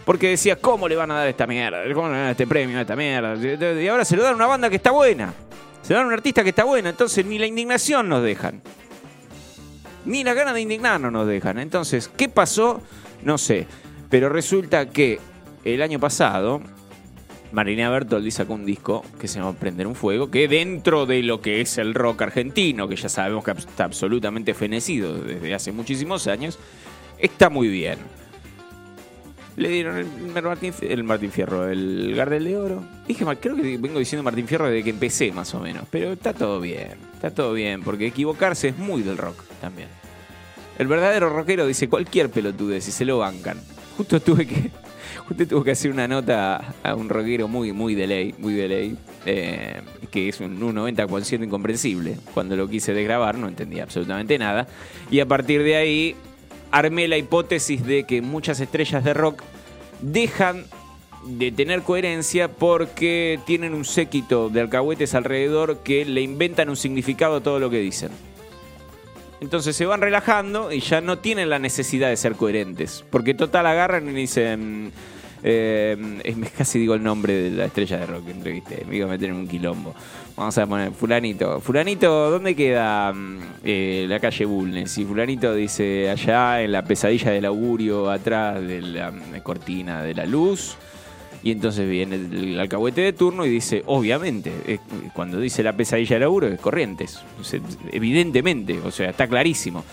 porque 0.04 0.28
decía, 0.28 0.56
¿cómo 0.56 0.88
le 0.88 0.96
van 0.96 1.10
a 1.10 1.14
dar 1.14 1.28
esta 1.28 1.46
mierda? 1.46 1.82
¿Cómo 1.94 2.08
le 2.08 2.12
van 2.12 2.20
a 2.20 2.22
dar 2.22 2.30
este 2.32 2.46
premio 2.46 2.78
a 2.78 2.82
esta 2.82 2.96
mierda? 2.96 3.36
Y 3.80 3.88
ahora 3.88 4.04
se 4.04 4.16
lo 4.16 4.22
dan 4.22 4.32
a 4.32 4.36
una 4.36 4.46
banda 4.46 4.68
que 4.68 4.76
está 4.76 4.90
buena. 4.90 5.32
Se 5.82 5.92
lo 5.92 5.98
dan 5.98 6.06
a 6.06 6.08
un 6.08 6.14
artista 6.14 6.42
que 6.42 6.50
está 6.50 6.64
buena. 6.64 6.88
Entonces 6.90 7.24
ni 7.24 7.38
la 7.38 7.46
indignación 7.46 8.08
nos 8.08 8.22
dejan. 8.22 8.60
Ni 10.04 10.24
la 10.24 10.34
ganas 10.34 10.54
de 10.54 10.60
indignarnos 10.60 11.12
nos 11.12 11.26
dejan. 11.28 11.58
Entonces, 11.58 12.10
¿qué 12.16 12.28
pasó? 12.28 12.82
No 13.22 13.38
sé. 13.38 13.66
Pero 14.10 14.28
resulta 14.28 14.90
que 14.90 15.20
el 15.64 15.80
año 15.80 16.00
pasado 16.00 16.60
Marina 17.52 17.90
Bertoldi 17.90 18.30
sacó 18.30 18.54
un 18.54 18.64
disco 18.64 19.04
que 19.20 19.28
se 19.28 19.38
llama 19.38 19.52
Prender 19.52 19.86
un 19.86 19.94
Fuego, 19.94 20.30
que 20.30 20.48
dentro 20.48 21.04
de 21.04 21.22
lo 21.22 21.40
que 21.40 21.60
es 21.60 21.76
el 21.78 21.94
rock 21.94 22.22
argentino, 22.22 22.88
que 22.88 22.96
ya 22.96 23.08
sabemos 23.08 23.44
que 23.44 23.50
está 23.52 23.84
absolutamente 23.84 24.54
fenecido 24.54 25.14
desde 25.18 25.54
hace 25.54 25.70
muchísimos 25.70 26.26
años, 26.26 26.58
está 27.18 27.50
muy 27.50 27.68
bien. 27.68 27.98
Le 29.56 29.68
dieron 29.68 29.98
el 29.98 30.42
Martín, 30.42 30.72
el 30.80 31.04
Martín 31.04 31.30
Fierro, 31.30 31.68
el 31.68 32.14
Gardel 32.16 32.44
de 32.44 32.56
Oro. 32.56 32.84
Dije, 33.06 33.26
creo 33.38 33.54
que 33.54 33.76
vengo 33.76 33.98
diciendo 33.98 34.22
Martín 34.22 34.48
Fierro 34.48 34.66
desde 34.66 34.82
que 34.82 34.90
empecé, 34.90 35.30
más 35.30 35.54
o 35.54 35.60
menos. 35.60 35.84
Pero 35.90 36.12
está 36.12 36.32
todo 36.32 36.58
bien, 36.58 36.96
está 37.12 37.30
todo 37.30 37.52
bien, 37.52 37.82
porque 37.82 38.06
equivocarse 38.06 38.68
es 38.68 38.78
muy 38.78 39.02
del 39.02 39.18
rock 39.18 39.42
también. 39.60 39.88
El 40.78 40.86
verdadero 40.86 41.28
rockero 41.28 41.66
dice 41.66 41.90
cualquier 41.90 42.30
pelotudez 42.30 42.88
y 42.88 42.92
se 42.92 43.04
lo 43.04 43.18
bancan. 43.18 43.60
Justo 43.98 44.20
tuve 44.20 44.46
que 44.46 44.70
Usted 45.30 45.48
tuvo 45.48 45.64
que 45.64 45.72
hacer 45.72 45.90
una 45.90 46.08
nota 46.08 46.74
a 46.82 46.94
un 46.94 47.08
rockero 47.08 47.48
muy, 47.48 47.72
muy 47.72 47.94
de 47.94 48.06
ley, 48.06 48.34
muy 48.38 48.54
de 48.54 48.68
ley, 48.68 48.96
eh, 49.26 49.80
que 50.10 50.28
es 50.28 50.40
un, 50.40 50.60
90% 50.60 51.44
incomprensible. 51.44 52.16
Cuando 52.34 52.56
lo 52.56 52.68
quise 52.68 52.92
desgrabar 52.92 53.38
no 53.38 53.48
entendía 53.48 53.84
absolutamente 53.84 54.38
nada. 54.38 54.66
Y 55.10 55.20
a 55.20 55.26
partir 55.26 55.62
de 55.62 55.76
ahí 55.76 56.16
armé 56.70 57.08
la 57.08 57.18
hipótesis 57.18 57.84
de 57.84 58.04
que 58.04 58.22
muchas 58.22 58.60
estrellas 58.60 59.04
de 59.04 59.14
rock 59.14 59.42
dejan 60.00 60.64
de 61.26 61.52
tener 61.52 61.82
coherencia 61.82 62.48
porque 62.48 63.38
tienen 63.46 63.74
un 63.74 63.84
séquito 63.84 64.48
de 64.48 64.60
alcahuetes 64.60 65.14
alrededor 65.14 65.78
que 65.78 66.04
le 66.04 66.20
inventan 66.20 66.68
un 66.68 66.76
significado 66.76 67.36
a 67.36 67.40
todo 67.40 67.60
lo 67.60 67.70
que 67.70 67.78
dicen. 67.78 68.10
Entonces 69.42 69.74
se 69.74 69.84
van 69.86 70.00
relajando 70.00 70.70
y 70.70 70.78
ya 70.78 71.00
no 71.00 71.18
tienen 71.18 71.50
la 71.50 71.58
necesidad 71.58 72.08
de 72.08 72.16
ser 72.16 72.36
coherentes. 72.36 73.04
Porque 73.10 73.34
total 73.34 73.66
agarran 73.66 74.08
y 74.08 74.12
dicen. 74.12 74.92
Eh, 75.42 75.96
casi 76.56 76.78
digo 76.78 76.94
el 76.94 77.02
nombre 77.02 77.34
de 77.34 77.50
la 77.50 77.64
estrella 77.64 77.98
de 77.98 78.06
rock 78.06 78.26
que 78.26 78.30
entrevisté. 78.30 78.84
Me 78.88 78.98
iba 78.98 79.06
a 79.06 79.10
meter 79.10 79.30
en 79.30 79.34
un 79.34 79.48
quilombo. 79.48 79.96
Vamos 80.36 80.56
a 80.56 80.66
poner 80.68 80.92
Fulanito. 80.92 81.60
Fulanito, 81.60 82.30
¿dónde 82.30 82.54
queda 82.54 83.12
mm, 83.12 83.38
eh, 83.64 84.06
la 84.08 84.20
calle 84.20 84.44
Bulnes? 84.44 84.96
Y 84.96 85.04
Fulanito 85.04 85.52
dice 85.56 86.08
allá 86.08 86.62
en 86.62 86.70
la 86.70 86.84
pesadilla 86.84 87.32
del 87.32 87.44
augurio, 87.44 88.12
atrás 88.12 88.60
de 88.60 88.80
la 88.80 89.12
cortina 89.42 90.04
de 90.04 90.14
la 90.14 90.24
luz. 90.24 90.76
Y 91.42 91.50
entonces 91.50 91.88
viene 91.88 92.16
el, 92.16 92.58
alcahuete 92.60 93.00
de 93.00 93.12
turno 93.12 93.44
y 93.44 93.50
dice, 93.50 93.82
obviamente, 93.86 94.52
eh, 94.66 94.78
cuando 95.12 95.40
dice 95.40 95.62
la 95.62 95.72
pesadilla 95.76 96.16
de 96.16 96.20
laburo 96.20 96.46
es 96.46 96.60
Corrientes. 96.60 97.20
evidentemente, 97.90 98.78
o 98.84 98.90
sea, 98.90 99.10
está 99.10 99.26
clarísimo. 99.26 99.84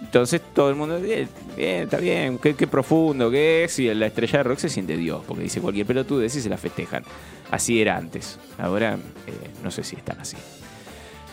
Entonces 0.00 0.40
todo 0.52 0.70
el 0.70 0.76
mundo, 0.76 1.00
bien, 1.00 1.28
está 1.56 1.98
bien, 1.98 2.38
qué, 2.38 2.54
profundo 2.66 3.30
que 3.30 3.64
es. 3.64 3.78
Y 3.78 3.92
la 3.94 4.06
estrella 4.06 4.38
de 4.38 4.42
rock 4.42 4.58
se 4.58 4.68
siente 4.68 4.96
Dios, 4.96 5.22
porque 5.26 5.44
dice 5.44 5.60
cualquier 5.60 5.86
pelotudez 5.86 6.34
y 6.34 6.40
se 6.40 6.48
la 6.48 6.58
festejan. 6.58 7.04
Así 7.50 7.80
era 7.80 7.96
antes. 7.96 8.38
Ahora 8.58 8.94
eh, 8.94 9.50
no 9.62 9.70
sé 9.70 9.84
si 9.84 9.94
están 9.94 10.18
así. 10.18 10.36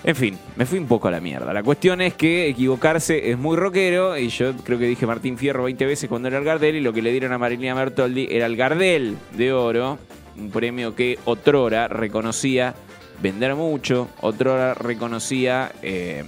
En 0.04 0.16
fin, 0.16 0.38
me 0.56 0.66
fui 0.66 0.80
un 0.80 0.88
poco 0.88 1.08
a 1.08 1.12
la 1.12 1.20
mierda. 1.20 1.54
La 1.54 1.64
cuestión 1.64 2.02
es 2.02 2.14
que 2.14 2.48
equivocarse 2.48 3.32
es 3.32 3.38
muy 3.38 3.58
rockero 3.58 4.18
y 4.18 4.30
yo 4.30 4.56
creo 4.58 4.78
que 4.78 4.86
dije 4.86 5.06
Martín 5.06 5.38
Fierro 5.38 5.64
20 5.64 5.86
veces 5.86 6.08
cuando 6.08 6.28
era 6.28 6.38
el 6.38 6.44
Gardel 6.44 6.76
y 6.76 6.82
lo 6.82 6.94
que 6.94 7.02
le 7.02 7.12
dieron 7.12 7.34
a 7.34 7.38
Marilina 7.38 7.74
Bertoldi 7.74 8.28
era 8.30 8.46
el 8.46 8.56
Gardel 8.56 9.18
de 9.36 9.52
oro, 9.52 9.98
un 10.38 10.52
premio 10.52 10.96
que 10.96 11.20
otrora 11.26 11.88
reconocía 11.88 12.76
vender 13.22 13.56
mucho, 13.56 14.08
otrora 14.22 14.76
reconocía 14.76 15.72
eh, 15.82 16.24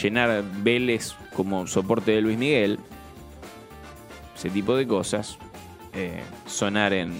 llenar 0.00 0.44
Vélez 0.62 1.14
como 1.34 1.66
soporte 1.66 2.12
de 2.12 2.20
Luis 2.20 2.38
Miguel, 2.38 2.78
ese 4.36 4.50
tipo 4.50 4.76
de 4.76 4.86
cosas, 4.86 5.38
eh, 5.94 6.22
sonar 6.46 6.92
en 6.92 7.12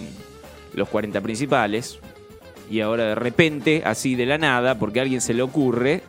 los 0.74 0.88
40 0.88 1.20
principales, 1.20 1.98
y 2.70 2.80
ahora 2.80 3.04
de 3.04 3.14
repente, 3.14 3.82
así 3.84 4.14
de 4.14 4.26
la 4.26 4.38
nada, 4.38 4.78
porque 4.78 5.00
a 5.00 5.02
alguien 5.02 5.20
se 5.20 5.34
le 5.34 5.42
ocurre, 5.42 6.02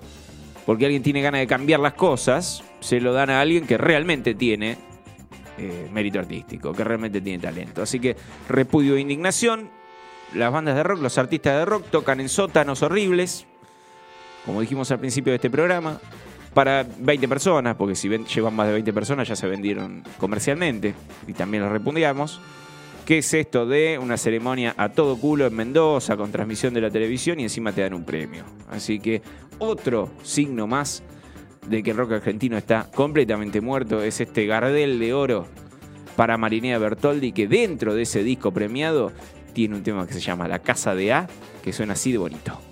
porque 0.65 0.86
alguien 0.86 1.04
tiene 1.04 1.22
ganas 1.22 1.41
de 1.41 1.48
cambiar 1.48 1.80
las 1.80 1.93
cosas, 1.93 2.63
se 2.80 3.00
lo 3.00 3.13
dan 3.13 3.30
a 3.30 3.41
alguien 3.41 3.65
que 3.65 3.78
realmente 3.78 4.36
tiene 4.36 4.78
eh, 5.58 5.89
mérito 5.91 6.19
artístico, 6.19 6.74
que 6.74 6.84
realmente 6.84 7.22
tiene 7.22 7.39
talento. 7.39 7.82
Así 7.82 8.00
que 8.00 8.15
repudio 8.48 8.95
e 8.95 9.02
indignación. 9.02 9.69
Las 10.34 10.54
bandas 10.54 10.76
de 10.76 10.84
rock, 10.84 11.02
los 11.02 11.17
artistas 11.17 11.58
de 11.58 11.65
rock 11.65 11.89
tocan 11.89 12.19
en 12.19 12.30
sótanos 12.30 12.84
horribles, 12.84 13.48
como 14.45 14.62
dijimos 14.62 14.91
al 14.91 15.00
principio 15.00 15.32
de 15.32 15.38
este 15.38 15.50
programa, 15.50 16.00
para 16.54 16.86
20 17.00 17.28
personas, 17.28 17.76
porque 17.76 17.95
si 17.95 18.10
llevan 18.10 18.56
más 18.56 18.67
de 18.67 18.74
20 18.74 18.93
personas 18.93 19.28
ya 19.28 19.36
se 19.36 19.48
vendieron 19.48 20.04
comercialmente 20.17 20.93
y 21.28 21.34
también 21.34 21.63
los 21.63 21.72
repudiamos. 21.72 22.39
¿Qué 23.10 23.17
es 23.17 23.34
esto 23.34 23.65
de 23.65 23.98
una 23.98 24.17
ceremonia 24.17 24.76
a 24.78 24.89
todo 24.89 25.17
culo 25.17 25.48
en 25.48 25.56
Mendoza 25.56 26.15
con 26.15 26.32
transmisión 26.32 26.76
de 26.76 26.82
la 26.82 26.91
televisión 26.91 27.39
y 27.39 27.41
encima 27.41 27.72
te 27.72 27.82
dan 27.82 27.95
un 27.95 28.04
premio? 28.04 28.43
Así 28.69 29.00
que 29.00 29.24
otro 29.58 30.12
signo 30.22 30.67
más 30.67 31.02
de 31.67 31.82
que 31.82 31.89
el 31.89 31.98
rock 31.98 32.12
argentino 32.12 32.56
está 32.56 32.88
completamente 32.93 33.62
muerto 33.62 34.04
es 34.04 34.22
este 34.22 34.45
Gardel 34.45 35.00
de 35.00 35.15
oro 35.15 35.48
para 36.15 36.38
Marinea 36.38 36.78
Bertoldi 36.78 37.32
que 37.32 37.48
dentro 37.48 37.95
de 37.95 38.04
ese 38.04 38.24
disco 38.24 38.52
premiado 38.52 39.12
tiene 39.54 39.78
un 39.78 39.82
tema 39.82 40.06
que 40.06 40.13
se 40.13 40.19
llama 40.19 40.48
La 40.48 40.60
Casa 40.60 40.93
de 40.93 41.12
A 41.12 41.28
que 41.63 41.74
suena 41.74 41.93
así 41.93 42.12
de 42.12 42.19
bonito. 42.19 42.68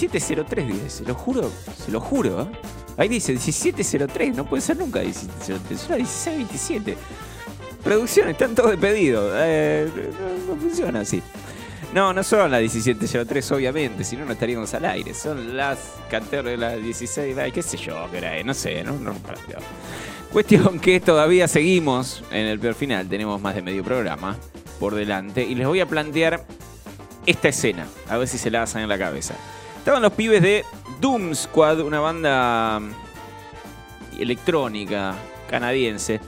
1703 0.00 0.68
dice, 0.68 0.90
se 0.90 1.04
lo 1.04 1.14
juro, 1.14 1.50
se 1.76 1.90
lo 1.90 2.00
juro. 2.00 2.42
¿eh? 2.42 2.46
Ahí 2.96 3.08
dice 3.08 3.32
1703, 3.32 4.34
no 4.34 4.44
puede 4.44 4.60
ser 4.60 4.76
nunca 4.76 5.00
1703, 5.00 5.80
es 5.80 5.86
una 5.86 5.96
1627. 5.96 6.96
Producción, 7.82 8.28
están 8.28 8.54
todos 8.54 8.70
de 8.70 8.78
pedido. 8.78 9.30
Eh, 9.34 9.88
no, 10.46 10.56
funciona 10.56 11.00
así. 11.00 11.22
No, 11.94 12.12
no 12.12 12.22
son 12.22 12.50
las 12.50 12.60
1703, 12.60 13.52
obviamente, 13.52 14.04
si 14.04 14.16
no, 14.16 14.24
no 14.24 14.32
estaríamos 14.32 14.72
al 14.74 14.84
aire. 14.84 15.14
Son 15.14 15.56
las 15.56 15.78
14, 16.10 16.56
las 16.56 16.80
16, 16.80 17.36
ay, 17.38 17.52
qué 17.52 17.62
sé 17.62 17.76
yo, 17.76 18.06
qué 18.12 18.18
eh, 18.18 18.44
no 18.44 18.54
sé, 18.54 18.84
no, 18.84 18.92
no. 18.98 19.14
Cuestión 20.32 20.78
que 20.78 21.00
todavía 21.00 21.48
seguimos 21.48 22.22
en 22.30 22.46
el 22.46 22.60
peor 22.60 22.74
final, 22.74 23.08
tenemos 23.08 23.40
más 23.40 23.54
de 23.54 23.62
medio 23.62 23.82
programa 23.82 24.36
por 24.78 24.94
delante 24.94 25.42
y 25.42 25.54
les 25.56 25.66
voy 25.66 25.80
a 25.80 25.86
plantear 25.86 26.44
esta 27.26 27.48
escena, 27.48 27.86
a 28.08 28.16
ver 28.16 28.28
si 28.28 28.38
se 28.38 28.50
la 28.50 28.62
hacen 28.62 28.82
en 28.82 28.88
la 28.88 28.98
cabeza. 28.98 29.34
Estaban 29.80 30.02
los 30.02 30.12
pibes 30.12 30.42
de 30.42 30.62
Doom 31.00 31.34
Squad, 31.34 31.80
una 31.80 32.00
banda 32.00 32.78
mm, 32.80 34.20
electrónica 34.20 35.14
canadiense. 35.48 36.20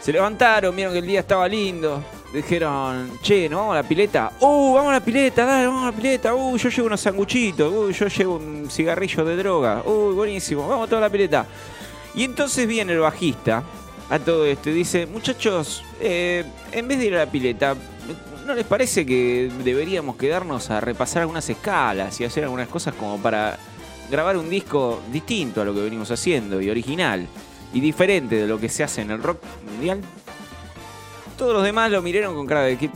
Se 0.00 0.10
levantaron, 0.10 0.74
vieron 0.74 0.94
que 0.94 1.00
el 1.00 1.06
día 1.06 1.20
estaba 1.20 1.46
lindo. 1.46 2.02
Dijeron, 2.32 3.18
che, 3.20 3.46
¿no 3.46 3.58
vamos 3.58 3.72
a 3.72 3.82
la 3.82 3.88
pileta? 3.88 4.32
¡Uh, 4.40 4.72
vamos 4.72 4.88
a 4.88 4.92
la 4.94 5.04
pileta! 5.04 5.44
Dale, 5.44 5.66
vamos 5.66 5.82
a 5.82 5.86
la 5.90 5.92
pileta. 5.92 6.34
¡Uh, 6.34 6.56
yo 6.56 6.70
llevo 6.70 6.86
unos 6.86 7.00
sanguchitos! 7.02 7.70
¡Uh, 7.70 7.90
yo 7.90 8.06
llevo 8.06 8.36
un 8.36 8.70
cigarrillo 8.70 9.22
de 9.22 9.36
droga! 9.36 9.82
¡Uh, 9.84 10.14
buenísimo! 10.14 10.66
¡Vamos 10.66 10.86
a 10.86 10.88
toda 10.88 11.02
la 11.02 11.10
pileta! 11.10 11.44
Y 12.14 12.24
entonces 12.24 12.66
viene 12.66 12.94
el 12.94 13.00
bajista 13.00 13.62
a 14.08 14.18
todo 14.18 14.46
esto 14.46 14.70
y 14.70 14.72
dice, 14.72 15.04
muchachos, 15.04 15.84
eh, 16.00 16.46
en 16.72 16.88
vez 16.88 16.98
de 17.00 17.04
ir 17.04 17.14
a 17.16 17.26
la 17.26 17.30
pileta, 17.30 17.76
¿no 18.50 18.56
les 18.56 18.66
parece 18.66 19.06
que 19.06 19.48
deberíamos 19.62 20.16
quedarnos 20.16 20.70
a 20.70 20.80
repasar 20.80 21.22
algunas 21.22 21.48
escalas 21.48 22.20
y 22.20 22.24
hacer 22.24 22.42
algunas 22.42 22.66
cosas 22.66 22.94
como 22.94 23.16
para 23.18 23.56
grabar 24.10 24.36
un 24.36 24.50
disco 24.50 25.00
distinto 25.12 25.62
a 25.62 25.64
lo 25.64 25.72
que 25.72 25.80
venimos 25.80 26.10
haciendo 26.10 26.60
y 26.60 26.68
original 26.68 27.28
y 27.72 27.78
diferente 27.78 28.34
de 28.34 28.48
lo 28.48 28.58
que 28.58 28.68
se 28.68 28.82
hace 28.82 29.02
en 29.02 29.12
el 29.12 29.22
rock 29.22 29.40
mundial? 29.70 30.00
Todos 31.38 31.54
los 31.54 31.62
demás 31.62 31.92
lo 31.92 32.02
miraron 32.02 32.34
con 32.34 32.44
cara 32.48 32.62
de 32.62 32.76
¿qué, 32.76 32.90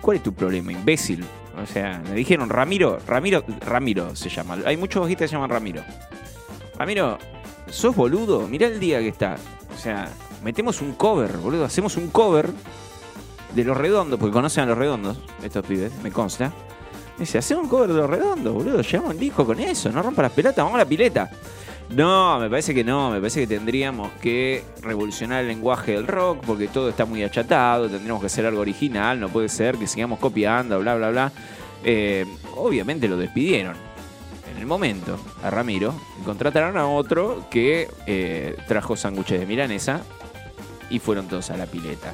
cuál 0.00 0.18
es 0.18 0.22
tu 0.22 0.32
problema, 0.32 0.70
imbécil? 0.70 1.24
O 1.60 1.66
sea, 1.66 2.00
me 2.08 2.14
dijeron, 2.14 2.48
Ramiro, 2.48 3.00
Ramiro, 3.04 3.44
Ramiro 3.66 4.14
se 4.14 4.28
llama. 4.28 4.58
Hay 4.64 4.76
muchos 4.76 5.02
bajistas 5.02 5.24
que 5.24 5.28
se 5.30 5.34
llaman 5.34 5.50
Ramiro. 5.50 5.82
Ramiro, 6.78 7.18
¿sos 7.68 7.96
boludo? 7.96 8.46
Mirá 8.46 8.68
el 8.68 8.78
día 8.78 9.00
que 9.00 9.08
está. 9.08 9.38
O 9.74 9.76
sea, 9.76 10.08
metemos 10.44 10.80
un 10.80 10.92
cover, 10.92 11.36
boludo. 11.38 11.64
Hacemos 11.64 11.96
un 11.96 12.10
cover 12.10 12.50
de 13.54 13.64
los 13.64 13.76
redondos, 13.76 14.18
porque 14.18 14.32
conocen 14.32 14.64
a 14.64 14.66
los 14.66 14.78
redondos, 14.78 15.18
estos 15.42 15.64
pibes, 15.64 15.92
me 16.02 16.10
consta. 16.10 16.52
Dice, 17.18 17.38
hacemos 17.38 17.64
un 17.64 17.70
cover 17.70 17.88
de 17.88 17.94
los 17.94 18.08
redondos, 18.08 18.54
boludo. 18.54 18.80
Llevamos 18.80 19.14
un 19.14 19.20
disco 19.20 19.44
con 19.44 19.60
eso, 19.60 19.90
no 19.90 20.02
rompa 20.02 20.22
las 20.22 20.32
pelotas, 20.32 20.64
vamos 20.64 20.74
a 20.76 20.78
la 20.78 20.88
pileta. 20.88 21.30
No, 21.90 22.38
me 22.38 22.48
parece 22.48 22.72
que 22.72 22.84
no, 22.84 23.10
me 23.10 23.18
parece 23.18 23.40
que 23.40 23.46
tendríamos 23.48 24.12
que 24.22 24.62
revolucionar 24.80 25.40
el 25.40 25.48
lenguaje 25.48 25.92
del 25.92 26.06
rock 26.06 26.44
porque 26.46 26.68
todo 26.68 26.88
está 26.88 27.04
muy 27.04 27.24
achatado, 27.24 27.88
tendríamos 27.88 28.20
que 28.20 28.26
hacer 28.26 28.46
algo 28.46 28.60
original, 28.60 29.18
no 29.18 29.28
puede 29.28 29.48
ser 29.48 29.76
que 29.76 29.88
sigamos 29.88 30.20
copiando, 30.20 30.78
bla, 30.78 30.94
bla, 30.94 31.10
bla. 31.10 31.32
Eh, 31.82 32.26
obviamente 32.56 33.08
lo 33.08 33.16
despidieron 33.16 33.74
en 34.52 34.58
el 34.58 34.66
momento 34.66 35.18
a 35.42 35.50
Ramiro 35.50 35.94
y 36.20 36.24
contrataron 36.24 36.76
a 36.78 36.86
otro 36.86 37.46
que 37.50 37.88
eh, 38.06 38.56
trajo 38.68 38.96
sándwiches 38.96 39.40
de 39.40 39.46
milanesa 39.46 40.02
y 40.90 41.00
fueron 41.00 41.26
todos 41.26 41.50
a 41.50 41.56
la 41.56 41.66
pileta. 41.66 42.12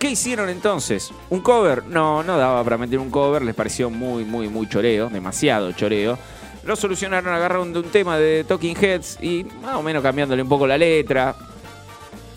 ¿Qué 0.00 0.12
hicieron 0.12 0.48
entonces? 0.48 1.12
¿Un 1.28 1.42
cover? 1.42 1.84
No, 1.84 2.22
no 2.22 2.38
daba 2.38 2.64
para 2.64 2.78
meter 2.78 2.98
un 2.98 3.10
cover, 3.10 3.42
les 3.42 3.54
pareció 3.54 3.90
muy, 3.90 4.24
muy, 4.24 4.48
muy 4.48 4.66
choreo, 4.66 5.10
demasiado 5.10 5.72
choreo. 5.72 6.18
Lo 6.64 6.74
solucionaron 6.74 7.34
agarrando 7.34 7.80
un 7.80 7.90
tema 7.90 8.16
de 8.16 8.42
Talking 8.44 8.74
Heads 8.74 9.18
y 9.20 9.44
más 9.60 9.76
o 9.76 9.82
menos 9.82 10.02
cambiándole 10.02 10.40
un 10.40 10.48
poco 10.48 10.66
la 10.66 10.78
letra 10.78 11.36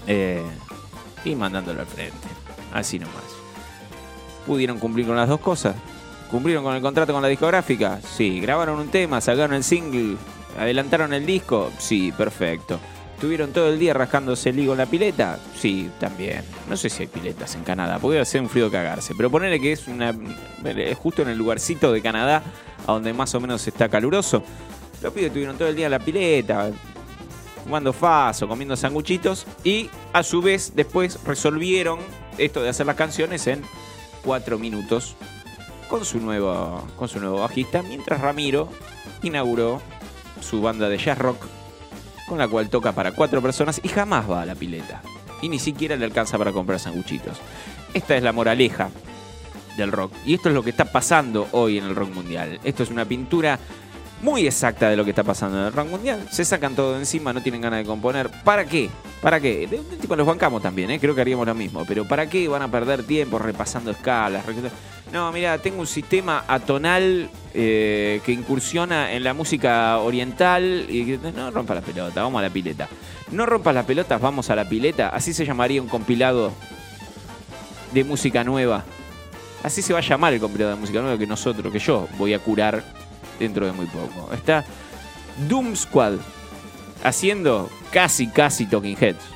eh, 0.05 0.43
y 1.23 1.35
mandándolo 1.35 1.79
al 1.79 1.87
frente. 1.87 2.27
Así 2.73 2.99
nomás. 2.99 3.23
¿Pudieron 4.45 4.77
cumplir 4.77 5.07
con 5.07 5.15
las 5.15 5.29
dos 5.29 5.39
cosas? 5.39 5.73
¿Cumplieron 6.29 6.65
con 6.65 6.75
el 6.75 6.81
contrato 6.81 7.13
con 7.13 7.21
la 7.21 7.29
discográfica? 7.29 8.01
Sí. 8.01 8.41
¿Grabaron 8.41 8.77
un 8.77 8.89
tema? 8.89 9.21
¿Sacaron 9.21 9.53
el 9.53 9.63
single? 9.63 10.17
¿Adelantaron 10.59 11.13
el 11.13 11.25
disco? 11.25 11.71
Sí, 11.79 12.11
perfecto. 12.11 12.77
¿Estuvieron 13.23 13.53
todo 13.53 13.69
el 13.69 13.79
día 13.79 13.93
rascándose 13.93 14.49
el 14.49 14.59
higo 14.59 14.73
en 14.73 14.79
la 14.79 14.85
pileta? 14.85 15.39
Sí, 15.55 15.89
también. 15.97 16.43
No 16.69 16.75
sé 16.75 16.89
si 16.89 17.03
hay 17.03 17.07
piletas 17.07 17.55
en 17.55 17.63
Canadá, 17.63 17.97
porque 17.97 18.19
hacer 18.19 18.41
un 18.41 18.49
frío 18.49 18.69
cagarse. 18.69 19.13
Pero 19.15 19.31
ponerle 19.31 19.61
que 19.61 19.71
es 19.71 19.87
una 19.87 20.13
justo 21.01 21.21
en 21.21 21.29
el 21.29 21.37
lugarcito 21.37 21.93
de 21.93 22.01
Canadá 22.01 22.43
a 22.85 22.91
donde 22.91 23.13
más 23.13 23.33
o 23.33 23.39
menos 23.39 23.65
está 23.65 23.87
caluroso. 23.87 24.43
Los 25.01 25.13
pibes 25.13 25.27
estuvieron 25.27 25.57
todo 25.57 25.69
el 25.69 25.75
día 25.77 25.85
en 25.85 25.91
la 25.91 25.99
pileta, 25.99 26.69
fumando 27.63 27.93
faso, 27.93 28.45
comiendo 28.45 28.75
sanguchitos 28.75 29.47
y 29.63 29.89
a 30.11 30.21
su 30.21 30.41
vez 30.41 30.73
después 30.75 31.17
resolvieron 31.23 31.99
esto 32.37 32.61
de 32.61 32.67
hacer 32.67 32.85
las 32.85 32.97
canciones 32.97 33.47
en 33.47 33.61
cuatro 34.21 34.59
minutos 34.59 35.15
con 35.87 36.03
su 36.03 36.19
nuevo, 36.19 36.85
con 36.97 37.07
su 37.07 37.21
nuevo 37.21 37.39
bajista, 37.39 37.83
mientras 37.83 38.19
Ramiro 38.19 38.67
inauguró 39.21 39.81
su 40.41 40.61
banda 40.61 40.89
de 40.89 40.97
jazz 40.97 41.17
rock 41.17 41.45
con 42.27 42.37
la 42.37 42.47
cual 42.47 42.69
toca 42.69 42.91
para 42.91 43.11
cuatro 43.11 43.41
personas 43.41 43.79
y 43.83 43.87
jamás 43.87 44.29
va 44.29 44.41
a 44.41 44.45
la 44.45 44.55
pileta. 44.55 45.01
Y 45.41 45.49
ni 45.49 45.59
siquiera 45.59 45.95
le 45.95 46.05
alcanza 46.05 46.37
para 46.37 46.51
comprar 46.51 46.79
sanguchitos. 46.79 47.37
Esta 47.93 48.15
es 48.15 48.23
la 48.23 48.31
moraleja 48.31 48.89
del 49.77 49.91
rock. 49.91 50.13
Y 50.25 50.33
esto 50.35 50.49
es 50.49 50.55
lo 50.55 50.63
que 50.63 50.69
está 50.69 50.85
pasando 50.85 51.47
hoy 51.51 51.77
en 51.77 51.85
el 51.85 51.95
rock 51.95 52.13
mundial. 52.13 52.59
Esto 52.63 52.83
es 52.83 52.89
una 52.89 53.05
pintura 53.05 53.59
muy 54.23 54.47
exacta 54.47 54.89
de 54.89 54.95
lo 54.95 55.03
que 55.03 55.11
está 55.11 55.23
pasando 55.23 55.59
en 55.59 55.65
el 55.65 55.73
rock 55.73 55.89
mundial. 55.89 56.25
Se 56.31 56.43
sacan 56.45 56.75
todo 56.75 56.93
de 56.93 56.99
encima, 56.99 57.33
no 57.33 57.41
tienen 57.43 57.61
ganas 57.61 57.79
de 57.79 57.85
componer. 57.85 58.29
¿Para 58.43 58.65
qué? 58.65 58.89
¿Para 59.21 59.39
qué? 59.39 59.67
De, 59.67 59.77
de- 59.77 59.97
tipo 59.97 60.15
los 60.15 60.25
bancamos 60.25 60.61
también, 60.61 60.89
¿eh? 60.91 60.99
creo 60.99 61.13
que 61.13 61.21
haríamos 61.21 61.45
lo 61.45 61.53
mismo. 61.53 61.83
Pero 61.85 62.07
¿para 62.07 62.27
qué 62.29 62.47
van 62.47 62.61
a 62.61 62.71
perder 62.71 63.03
tiempo 63.03 63.37
repasando 63.37 63.91
escalas? 63.91 64.43
No, 65.11 65.31
mira, 65.31 65.57
tengo 65.59 65.79
un 65.81 65.87
sistema 65.87 66.43
atonal 66.47 67.29
eh, 67.53 68.21
que 68.25 68.31
incursiona 68.31 69.11
en 69.11 69.23
la 69.23 69.33
música 69.33 69.97
oriental. 69.99 70.85
Y 70.89 71.19
no 71.35 71.51
rompa 71.51 71.75
la 71.75 71.81
pelota, 71.81 72.23
vamos 72.23 72.39
a 72.39 72.43
la 72.43 72.49
pileta. 72.49 72.87
No 73.31 73.45
rompas 73.45 73.75
las 73.75 73.85
pelotas, 73.85 74.19
vamos 74.21 74.49
a 74.49 74.55
la 74.55 74.67
pileta. 74.67 75.09
Así 75.09 75.33
se 75.33 75.45
llamaría 75.45 75.81
un 75.81 75.87
compilado 75.89 76.51
de 77.93 78.03
música 78.03 78.43
nueva. 78.43 78.85
Así 79.63 79.81
se 79.81 79.93
va 79.93 79.99
a 79.99 80.01
llamar 80.01 80.33
el 80.33 80.39
compilado 80.39 80.71
de 80.71 80.77
música 80.77 81.01
nueva 81.01 81.17
que 81.17 81.27
nosotros, 81.27 81.71
que 81.71 81.79
yo 81.79 82.07
voy 82.17 82.33
a 82.33 82.39
curar 82.39 82.83
dentro 83.39 83.65
de 83.65 83.71
muy 83.71 83.85
poco. 83.87 84.31
Está 84.33 84.63
Doom 85.47 85.75
Squad 85.75 86.13
haciendo 87.03 87.69
casi, 87.91 88.27
casi 88.27 88.65
Talking 88.65 88.97
Heads. 88.99 89.33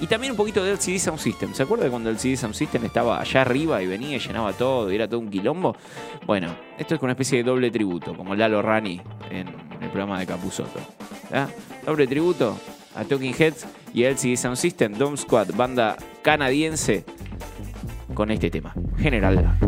Y 0.00 0.06
también 0.06 0.30
un 0.30 0.36
poquito 0.36 0.62
de 0.62 0.70
LCD 0.70 0.98
Sound 0.98 1.18
System. 1.18 1.52
¿Se 1.54 1.64
acuerda 1.64 1.90
cuando 1.90 2.08
el 2.08 2.16
LCD 2.16 2.36
Sound 2.36 2.54
System 2.54 2.84
estaba 2.84 3.20
allá 3.20 3.42
arriba 3.42 3.82
y 3.82 3.86
venía 3.88 4.16
y 4.16 4.20
llenaba 4.20 4.52
todo 4.52 4.92
y 4.92 4.94
era 4.94 5.08
todo 5.08 5.18
un 5.18 5.28
quilombo? 5.28 5.76
Bueno, 6.24 6.54
esto 6.78 6.94
es 6.94 7.02
una 7.02 7.12
especie 7.12 7.38
de 7.38 7.44
doble 7.44 7.70
tributo, 7.70 8.16
como 8.16 8.36
Lalo 8.36 8.62
Rani 8.62 9.00
en 9.30 9.48
el 9.48 9.88
programa 9.90 10.20
de 10.20 10.26
Capuzoto. 10.26 10.78
Doble 11.84 12.06
tributo 12.06 12.56
a 12.94 13.04
Talking 13.04 13.34
Heads 13.36 13.66
y 13.92 14.04
LCD 14.04 14.36
Sound 14.36 14.56
System, 14.56 14.92
Doom 14.92 15.16
Squad, 15.16 15.48
banda 15.56 15.96
canadiense, 16.22 17.04
con 18.14 18.30
este 18.30 18.50
tema. 18.50 18.72
General 18.98 19.58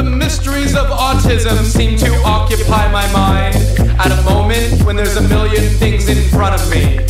The 0.00 0.08
mysteries 0.08 0.74
of 0.74 0.86
autism 0.86 1.62
seem 1.62 1.98
to 1.98 2.10
occupy 2.24 2.90
my 2.90 3.06
mind 3.12 3.54
at 4.00 4.10
a 4.10 4.22
moment 4.22 4.82
when 4.84 4.96
there's 4.96 5.18
a 5.18 5.28
million 5.28 5.62
things 5.74 6.08
in 6.08 6.26
front 6.30 6.58
of 6.58 6.70
me. 6.70 7.00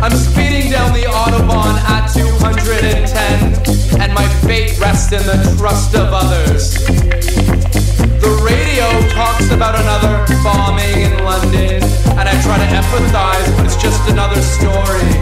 I'm 0.00 0.16
speeding 0.16 0.70
down 0.70 0.94
the 0.94 1.04
Autobahn 1.04 1.76
at 1.90 2.06
210, 2.14 4.00
and 4.00 4.14
my 4.14 4.26
fate 4.46 4.80
rests 4.80 5.12
in 5.12 5.20
the 5.26 5.54
trust 5.58 5.94
of 5.94 6.08
others. 6.10 7.79
The 8.20 8.32
radio 8.44 8.88
talks 9.10 9.50
about 9.50 9.74
another 9.74 10.24
bombing 10.42 11.02
in 11.02 11.24
London, 11.24 11.82
and 12.18 12.28
I 12.28 12.34
try 12.42 12.56
to 12.58 12.68
empathize, 12.72 13.56
but 13.56 13.66
it's 13.66 13.76
just 13.76 14.08
another 14.08 14.40
story. 14.40 15.12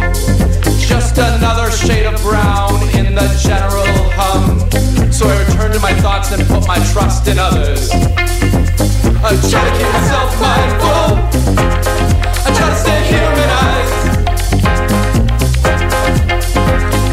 Just 0.78 1.18
another 1.18 1.70
shade 1.70 2.06
of 2.06 2.20
brown 2.22 2.80
in 2.96 3.14
the 3.14 3.28
general 3.42 3.86
hum. 4.16 4.58
So 5.12 5.28
I 5.28 5.38
return 5.44 5.72
to 5.72 5.80
my 5.80 5.92
thoughts 5.94 6.32
and 6.32 6.46
put 6.48 6.66
my 6.66 6.78
trust 6.92 7.26
in 7.28 7.38
others. 7.38 7.90
I 7.90 9.34
try 9.50 9.64
to 9.66 9.72
keep 9.76 9.92
myself 9.92 10.30
mindful. 10.40 11.18
I 12.46 12.50
try 12.56 12.68
to 12.70 12.76
stay 12.76 13.00
humanized. 13.10 13.98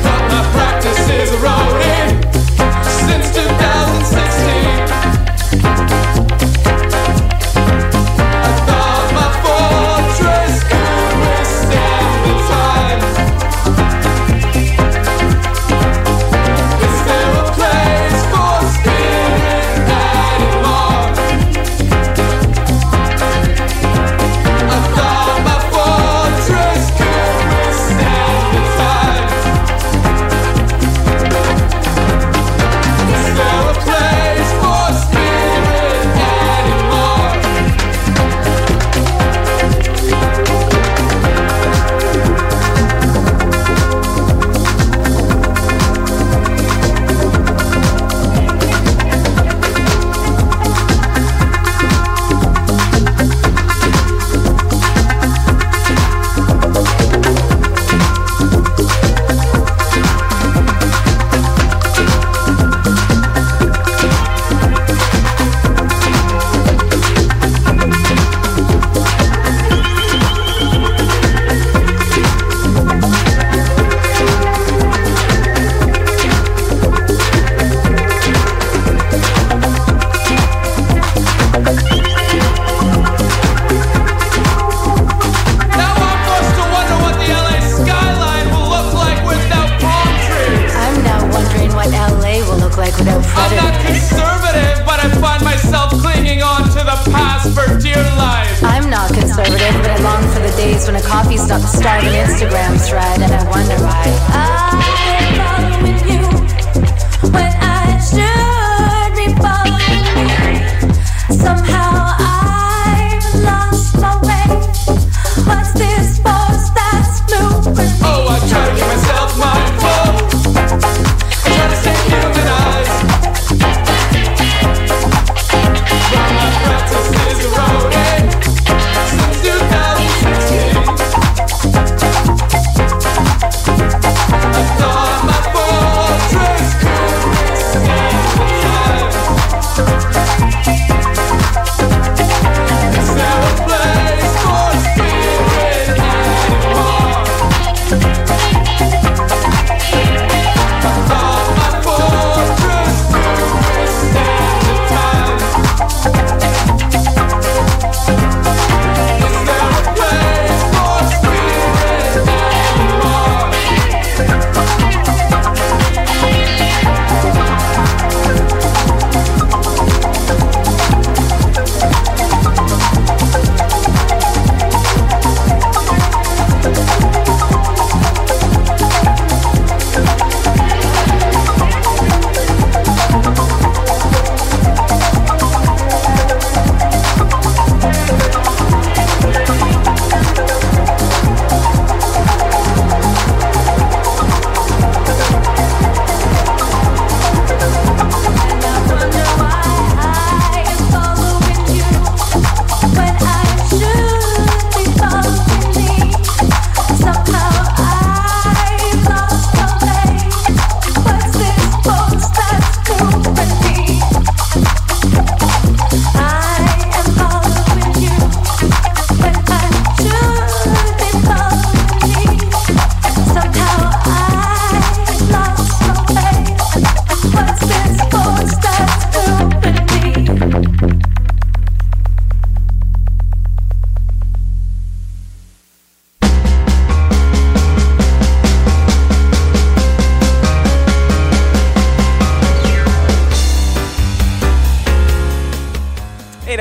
But 0.05 0.21
my 0.29 0.41
practice 0.53 1.01
is 1.09 1.29
eroding 1.33 2.21
since 3.09 3.25
2016. 3.33 5.04
Bye. 5.75 6.24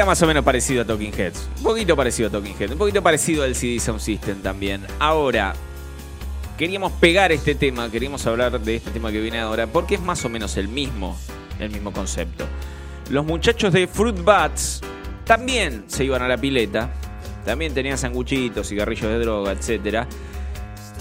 Más 0.06 0.20
o 0.20 0.26
menos 0.26 0.44
parecido 0.44 0.82
a 0.82 0.84
Talking 0.84 1.12
Heads. 1.16 1.48
Un 1.58 1.62
poquito 1.64 1.96
parecido 1.96 2.28
a 2.28 2.32
Talking 2.32 2.54
Heads. 2.58 2.72
Un 2.72 2.78
poquito 2.78 3.02
parecido 3.02 3.42
al 3.42 3.54
CD 3.54 3.80
Sound 3.80 4.00
System 4.00 4.42
también. 4.42 4.86
Ahora, 4.98 5.54
queríamos 6.58 6.92
pegar 6.92 7.32
este 7.32 7.54
tema, 7.54 7.90
queríamos 7.90 8.26
hablar 8.26 8.60
de 8.60 8.76
este 8.76 8.90
tema 8.90 9.10
que 9.10 9.20
viene 9.20 9.40
ahora, 9.40 9.66
porque 9.66 9.94
es 9.94 10.02
más 10.02 10.22
o 10.24 10.28
menos 10.28 10.58
el 10.58 10.68
mismo, 10.68 11.16
el 11.58 11.70
mismo 11.70 11.90
concepto. 11.90 12.44
Los 13.10 13.24
muchachos 13.24 13.72
de 13.72 13.86
Fruit 13.86 14.22
Bats 14.22 14.82
también 15.24 15.84
se 15.86 16.04
iban 16.04 16.20
a 16.20 16.28
la 16.28 16.36
pileta, 16.36 16.92
también 17.46 17.72
tenían 17.72 17.96
sanguchitos, 17.96 18.68
cigarrillos 18.68 19.10
de 19.10 19.18
droga, 19.18 19.52
etc. 19.52 20.06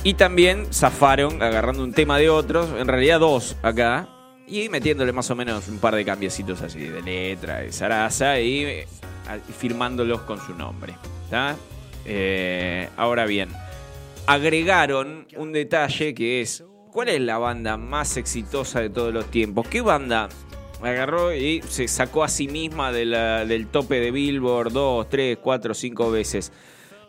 Y 0.04 0.14
también 0.14 0.68
zafaron 0.74 1.44
agarrando 1.44 1.84
un 1.84 1.92
tema 1.92 2.18
de 2.18 2.30
otros, 2.30 2.70
en 2.80 2.88
realidad 2.88 3.20
dos 3.20 3.58
acá, 3.64 4.08
y 4.48 4.70
metiéndole 4.70 5.12
más 5.12 5.30
o 5.32 5.36
menos 5.36 5.68
un 5.68 5.80
par 5.80 5.96
de 5.96 6.04
cambiecitos 6.04 6.62
así 6.62 6.80
de 6.80 7.02
letra, 7.02 7.60
de 7.60 7.72
zaraza, 7.72 8.40
y 8.40 8.64
eh, 8.64 8.88
firmándolos 9.58 10.22
con 10.22 10.40
su 10.40 10.54
nombre. 10.54 10.96
¿tá? 11.30 11.56
Eh, 12.06 12.90
ahora 12.98 13.26
bien, 13.26 13.50
agregaron 14.28 15.28
un 15.38 15.54
detalle 15.54 16.14
que 16.14 16.42
es, 16.42 16.64
¿cuál 16.92 17.10
es 17.10 17.22
la 17.22 17.38
banda 17.38 17.78
más 17.78 18.18
exitosa 18.18 18.82
de 18.82 18.90
todos 18.90 19.14
los 19.14 19.30
tiempos? 19.32 19.68
¿Qué 19.68 19.82
banda 19.82 20.30
agarró 20.82 21.34
y 21.34 21.62
se 21.62 21.88
sacó 21.88 22.24
a 22.24 22.28
sí 22.28 22.48
misma 22.48 22.92
del 22.92 23.68
tope 23.68 24.00
de 24.00 24.12
Billboard 24.12 24.74
dos, 24.74 25.10
tres, 25.10 25.38
cuatro, 25.42 25.74
cinco 25.74 26.12
veces? 26.12 26.52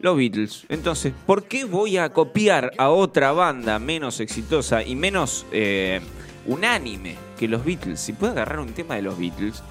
Los 0.01 0.17
Beatles. 0.17 0.67
Entonces, 0.69 1.15
¿por 1.25 1.45
qué 1.45 1.65
voy 1.65 1.97
a 1.97 2.11
copiar 2.11 2.73
a 2.77 2.91
otra 2.91 3.33
banda 3.33 3.79
menos 3.79 4.21
exitosa 4.21 4.83
y 4.83 4.97
menos 4.97 5.47
eh, 5.51 6.01
unánime 6.47 7.17
que 7.39 7.49
los 7.49 7.65
Beatles? 7.65 8.01
Si 8.01 8.13
puedo 8.13 8.33
agarrar 8.33 8.61
un 8.61 8.73
tema 8.73 8.97
de 8.97 9.03
los 9.03 9.19
Beatles, 9.19 9.63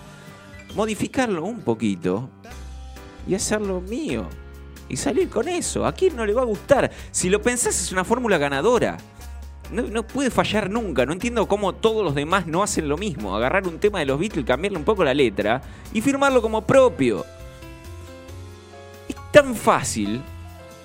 modificarlo 0.76 1.44
un 1.44 1.62
poquito 1.62 2.30
y 3.28 3.36
hacerlo 3.36 3.82
mío. 3.82 4.28
Y 4.90 4.98
salir 4.98 5.30
con 5.30 5.48
eso. 5.48 5.86
¿A 5.86 5.94
quién 5.94 6.16
no 6.16 6.26
le 6.26 6.34
va 6.34 6.42
a 6.42 6.46
gustar? 6.46 6.92
Si 7.12 7.30
lo 7.30 7.42
pensás 7.42 7.80
es 7.82 7.92
una 7.92 8.04
fórmula 8.04 8.38
ganadora. 8.38 8.98
No, 9.72 9.84
no 9.84 10.06
puede 10.06 10.30
fallar 10.30 10.70
nunca. 10.70 11.06
No 11.06 11.14
entiendo 11.14 11.48
cómo 11.48 11.74
todos 11.74 12.04
los 12.04 12.14
demás 12.14 12.46
no 12.48 12.62
hacen 12.62 12.90
lo 12.90 12.98
mismo. 12.98 13.36
Agarrar 13.36 13.68
un 13.68 13.80
tema 13.80 14.00
de 14.00 14.06
los 14.06 14.20
Beatles, 14.20 14.46
cambiarle 14.46 14.78
un 14.78 14.84
poco 14.84 15.04
la 15.04 15.14
letra 15.14 15.62
y 15.94 16.02
firmarlo 16.02 16.42
como 16.42 16.62
propio. 16.62 17.26
Es 19.08 19.16
tan 19.32 19.56
fácil 19.56 20.22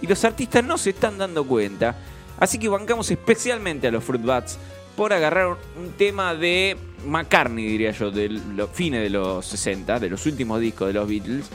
y 0.00 0.06
los 0.06 0.24
artistas 0.24 0.64
no 0.64 0.78
se 0.78 0.90
están 0.90 1.18
dando 1.18 1.44
cuenta. 1.44 1.96
Así 2.38 2.58
que 2.58 2.68
bancamos 2.68 3.10
especialmente 3.10 3.88
a 3.88 3.90
los 3.90 4.04
Fruit 4.04 4.24
Bats 4.24 4.58
por 4.98 5.12
agarrar 5.12 5.56
un 5.78 5.92
tema 5.96 6.34
de 6.34 6.76
McCartney, 7.06 7.64
diría 7.64 7.92
yo, 7.92 8.10
de 8.10 8.30
los 8.30 8.68
fines 8.70 9.00
de 9.00 9.10
los 9.10 9.46
60, 9.46 10.00
de 10.00 10.10
los 10.10 10.26
últimos 10.26 10.60
discos 10.60 10.88
de 10.88 10.94
los 10.94 11.08
Beatles. 11.08 11.46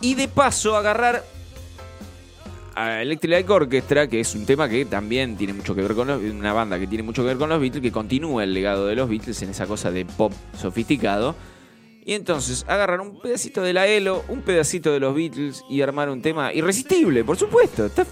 Y 0.00 0.14
de 0.14 0.26
paso 0.26 0.74
agarrar 0.74 1.22
a 2.74 3.02
Electric 3.02 3.30
Light 3.30 3.50
Orchestra, 3.50 4.06
que 4.06 4.20
es 4.20 4.34
un 4.34 4.46
tema 4.46 4.70
que 4.70 4.86
también 4.86 5.36
tiene 5.36 5.52
mucho 5.52 5.74
que 5.74 5.82
ver 5.82 5.92
con 5.94 6.08
los, 6.08 6.22
una 6.22 6.54
banda 6.54 6.78
que 6.78 6.86
tiene 6.86 7.02
mucho 7.02 7.20
que 7.20 7.28
ver 7.28 7.36
con 7.36 7.50
los 7.50 7.60
Beatles, 7.60 7.82
que 7.82 7.92
continúa 7.92 8.42
el 8.42 8.54
legado 8.54 8.86
de 8.86 8.96
los 8.96 9.06
Beatles 9.06 9.42
en 9.42 9.50
esa 9.50 9.66
cosa 9.66 9.90
de 9.90 10.06
pop 10.06 10.32
sofisticado. 10.58 11.36
Y 12.06 12.14
entonces 12.14 12.64
agarrar 12.68 13.02
un 13.02 13.20
pedacito 13.20 13.60
de 13.60 13.74
la 13.74 13.86
Elo, 13.86 14.24
un 14.28 14.40
pedacito 14.40 14.92
de 14.92 14.98
los 14.98 15.14
Beatles 15.14 15.62
y 15.68 15.82
armar 15.82 16.08
un 16.08 16.22
tema 16.22 16.54
irresistible, 16.54 17.22
por 17.22 17.36
supuesto. 17.36 17.84
Está 17.84 18.06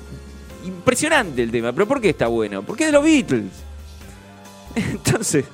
impresionante 0.66 1.42
el 1.42 1.50
tema. 1.50 1.72
¿Pero 1.72 1.88
por 1.88 2.02
qué 2.02 2.10
está 2.10 2.26
bueno? 2.26 2.62
Porque 2.62 2.84
es 2.84 2.88
de 2.88 2.92
los 2.92 3.04
Beatles. 3.04 3.69
Entonces, 4.74 5.44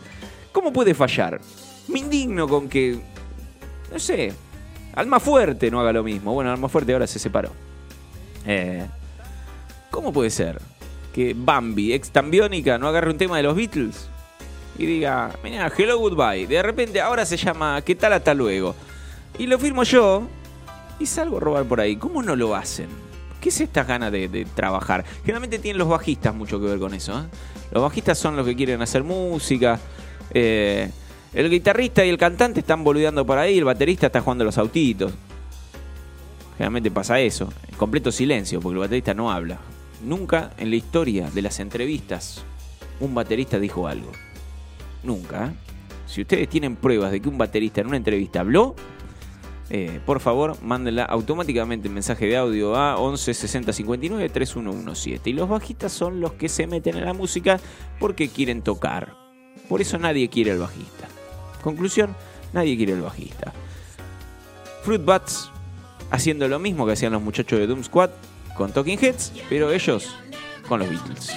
¿cómo 0.52 0.72
puede 0.72 0.94
fallar? 0.94 1.40
Me 1.88 2.00
indigno 2.00 2.48
con 2.48 2.68
que, 2.68 3.00
no 3.92 3.98
sé, 3.98 4.32
Alma 4.94 5.20
Fuerte 5.20 5.70
no 5.70 5.80
haga 5.80 5.92
lo 5.92 6.02
mismo. 6.02 6.32
Bueno, 6.32 6.50
Alma 6.50 6.68
Fuerte 6.68 6.92
ahora 6.92 7.06
se 7.06 7.18
separó. 7.18 7.50
Eh, 8.46 8.86
¿Cómo 9.90 10.12
puede 10.12 10.30
ser 10.30 10.60
que 11.14 11.34
Bambi, 11.36 11.92
ex 11.92 12.10
Tambiónica, 12.10 12.78
no 12.78 12.88
agarre 12.88 13.10
un 13.10 13.18
tema 13.18 13.38
de 13.38 13.42
los 13.42 13.56
Beatles 13.56 14.08
y 14.78 14.84
diga, 14.84 15.34
mira, 15.42 15.72
hello, 15.76 15.98
goodbye? 15.98 16.46
De 16.46 16.62
repente 16.62 17.00
ahora 17.00 17.24
se 17.24 17.36
llama 17.36 17.80
¿Qué 17.82 17.94
tal 17.94 18.12
hasta 18.12 18.34
luego? 18.34 18.74
Y 19.38 19.46
lo 19.46 19.58
firmo 19.58 19.82
yo 19.82 20.28
y 20.98 21.06
salgo 21.06 21.38
a 21.38 21.40
robar 21.40 21.64
por 21.64 21.80
ahí. 21.80 21.96
¿Cómo 21.96 22.22
no 22.22 22.36
lo 22.36 22.54
hacen? 22.54 23.05
¿Qué 23.46 23.50
es 23.50 23.60
estas 23.60 23.86
ganas 23.86 24.10
de, 24.10 24.26
de 24.26 24.44
trabajar? 24.44 25.04
Generalmente 25.20 25.60
tienen 25.60 25.78
los 25.78 25.86
bajistas 25.86 26.34
mucho 26.34 26.58
que 26.58 26.66
ver 26.66 26.80
con 26.80 26.92
eso. 26.94 27.16
¿eh? 27.16 27.22
Los 27.70 27.80
bajistas 27.80 28.18
son 28.18 28.34
los 28.34 28.44
que 28.44 28.56
quieren 28.56 28.82
hacer 28.82 29.04
música. 29.04 29.78
eh, 30.34 30.90
el 31.32 31.48
guitarrista 31.48 32.04
y 32.04 32.08
el 32.08 32.18
cantante 32.18 32.58
están 32.58 32.82
boludeando 32.82 33.24
por 33.24 33.38
ahí. 33.38 33.58
El 33.58 33.64
baterista 33.64 34.06
está 34.06 34.20
jugando 34.20 34.42
los 34.42 34.58
autitos. 34.58 35.12
Generalmente 36.56 36.90
pasa 36.90 37.20
eso, 37.20 37.52
en 37.68 37.76
completo 37.76 38.10
silencio, 38.10 38.60
porque 38.60 38.74
el 38.74 38.80
baterista 38.80 39.14
no 39.14 39.30
habla. 39.30 39.58
Nunca 40.02 40.50
en 40.58 40.70
la 40.70 40.74
historia 40.74 41.30
de 41.30 41.42
las 41.42 41.60
entrevistas 41.60 42.42
un 42.98 43.14
baterista 43.14 43.60
dijo 43.60 43.86
algo. 43.86 44.10
Nunca. 45.04 45.46
¿eh? 45.46 45.50
Si 46.08 46.22
ustedes 46.22 46.48
tienen 46.48 46.74
pruebas 46.74 47.12
de 47.12 47.20
que 47.20 47.28
un 47.28 47.38
baterista 47.38 47.80
en 47.80 47.86
una 47.86 47.96
entrevista 47.96 48.40
habló, 48.40 48.74
eh, 49.68 50.00
por 50.06 50.20
favor, 50.20 50.56
mándenla 50.62 51.04
automáticamente 51.04 51.88
en 51.88 51.94
mensaje 51.94 52.26
de 52.26 52.36
audio 52.36 52.76
a 52.76 52.96
11 52.98 53.34
60 53.34 53.72
59 53.72 54.28
3117. 54.28 55.30
Y 55.30 55.32
los 55.32 55.48
bajistas 55.48 55.92
son 55.92 56.20
los 56.20 56.34
que 56.34 56.48
se 56.48 56.66
meten 56.66 56.96
en 56.96 57.04
la 57.04 57.12
música 57.12 57.58
porque 57.98 58.28
quieren 58.28 58.62
tocar. 58.62 59.14
Por 59.68 59.80
eso 59.80 59.98
nadie 59.98 60.28
quiere 60.28 60.52
el 60.52 60.58
bajista. 60.58 61.08
Conclusión, 61.62 62.14
nadie 62.52 62.76
quiere 62.76 62.92
el 62.92 63.00
bajista. 63.00 63.52
Fruit 64.82 65.04
Bats 65.04 65.50
haciendo 66.10 66.46
lo 66.46 66.60
mismo 66.60 66.86
que 66.86 66.92
hacían 66.92 67.12
los 67.12 67.22
muchachos 67.22 67.58
de 67.58 67.66
Doom 67.66 67.82
Squad 67.82 68.10
con 68.56 68.72
Talking 68.72 68.98
Heads, 69.00 69.32
pero 69.48 69.72
ellos 69.72 70.14
con 70.68 70.78
los 70.78 70.88
Beatles. 70.88 71.32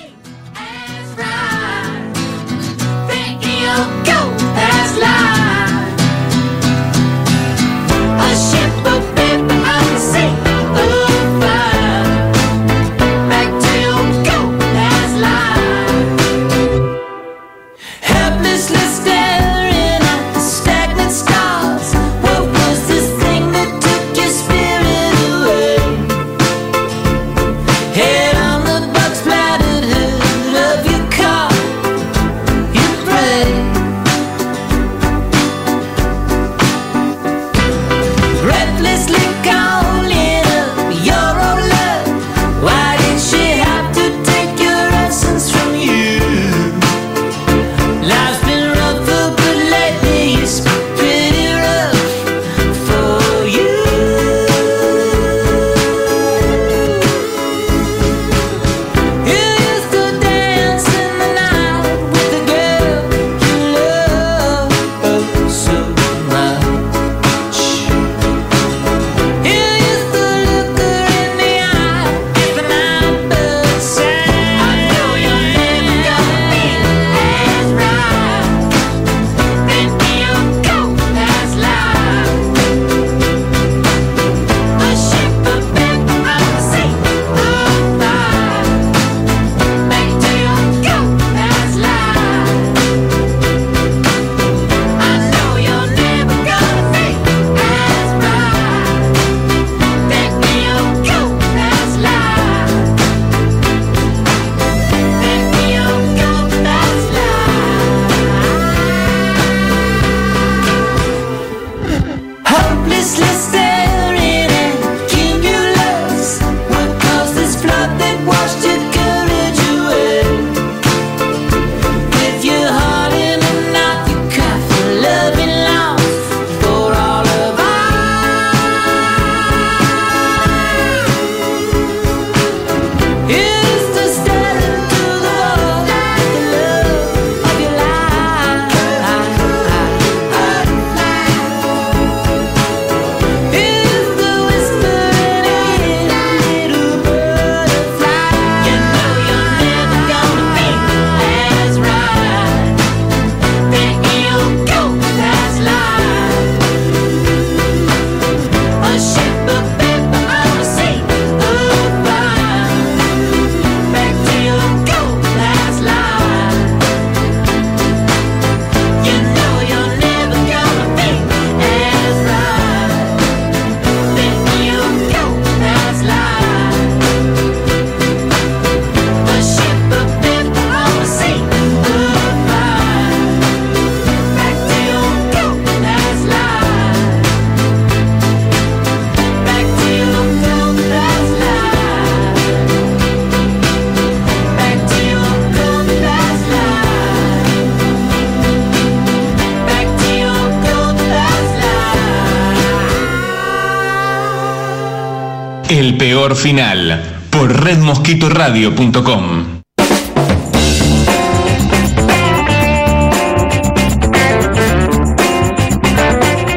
El 205.70 205.98
peor 205.98 206.36
final 206.36 207.20
por 207.30 207.64
redmosquitoradio.com. 207.64 209.62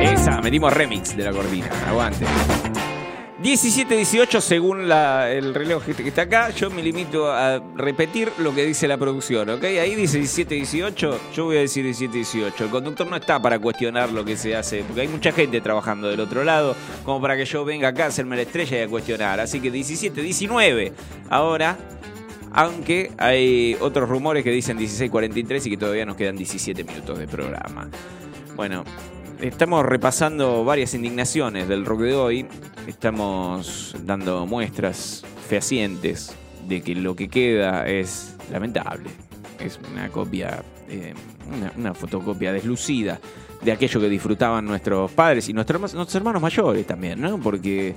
Esa, 0.01 0.41
metimos 0.41 0.73
remix 0.73 1.15
de 1.15 1.25
la 1.25 1.33
cortina. 1.33 1.69
Aguante. 1.87 2.25
17-18 3.43 4.41
según 4.41 4.83
el 4.93 5.53
reloj 5.53 5.83
que 5.85 6.07
está 6.07 6.23
acá. 6.23 6.51
Yo 6.51 6.71
me 6.71 6.81
limito 6.81 7.33
a 7.33 7.61
repetir 7.75 8.31
lo 8.39 8.55
que 8.55 8.65
dice 8.65 8.87
la 8.87 8.97
producción, 8.97 9.51
¿ok? 9.51 9.65
Ahí 9.65 9.97
dice 9.97 10.21
17-18, 10.21 11.19
yo 11.35 11.45
voy 11.47 11.57
a 11.57 11.61
decir 11.61 11.85
17-18. 11.85 12.61
El 12.61 12.71
conductor 12.71 13.05
no 13.09 13.17
está 13.17 13.43
para 13.43 13.59
cuestionar 13.59 14.13
lo 14.13 14.25
que 14.25 14.37
se 14.37 14.55
hace, 14.55 14.85
porque 14.85 15.01
hay 15.01 15.09
mucha 15.09 15.33
gente 15.33 15.61
trabajando 15.61 16.09
del 16.09 16.21
otro 16.21 16.45
lado, 16.45 16.77
como 17.05 17.21
para 17.21 17.37
que 17.37 17.45
yo 17.45 17.65
venga 17.65 17.89
acá 17.89 18.05
a 18.05 18.09
hacerme 18.09 18.37
la 18.37 18.43
estrella 18.43 18.79
y 18.79 18.83
a 18.83 18.89
cuestionar. 18.89 19.41
Así 19.41 19.59
que 19.59 19.73
17-19. 19.73 20.93
Ahora, 21.29 21.77
aunque 22.53 23.11
hay 23.19 23.77
otros 23.81 24.09
rumores 24.09 24.45
que 24.45 24.51
dicen 24.51 24.79
16-43 24.79 25.67
y 25.67 25.71
que 25.71 25.77
todavía 25.77 26.07
nos 26.07 26.15
quedan 26.15 26.37
17 26.37 26.85
minutos 26.85 27.19
de 27.19 27.27
programa. 27.27 27.89
Bueno, 28.55 28.85
estamos 29.41 29.85
repasando 29.85 30.65
varias 30.65 30.95
indignaciones 30.95 31.67
del 31.67 31.85
rock 31.85 32.03
de 32.03 32.15
hoy. 32.15 32.47
Estamos 32.87 33.95
dando 34.05 34.47
muestras 34.47 35.25
fehacientes 35.49 36.35
de 36.69 36.83
que 36.83 36.95
lo 36.95 37.15
que 37.17 37.29
queda 37.29 37.87
es 37.87 38.37
lamentable. 38.51 39.11
Es 39.59 39.79
una 39.93 40.09
copia, 40.09 40.63
eh, 40.89 41.15
una, 41.77 41.95
fotocopia 41.95 42.53
deslucida 42.53 43.21
de 43.63 43.73
aquello 43.73 44.01
que 44.01 44.09
disfrutaban 44.09 44.65
nuestros 44.65 45.11
padres 45.13 45.49
y 45.49 45.53
nuestros, 45.53 45.81
nuestros 45.95 46.15
hermanos 46.15 46.43
mayores 46.43 46.87
también, 46.87 47.21
¿no? 47.21 47.39
Porque 47.39 47.95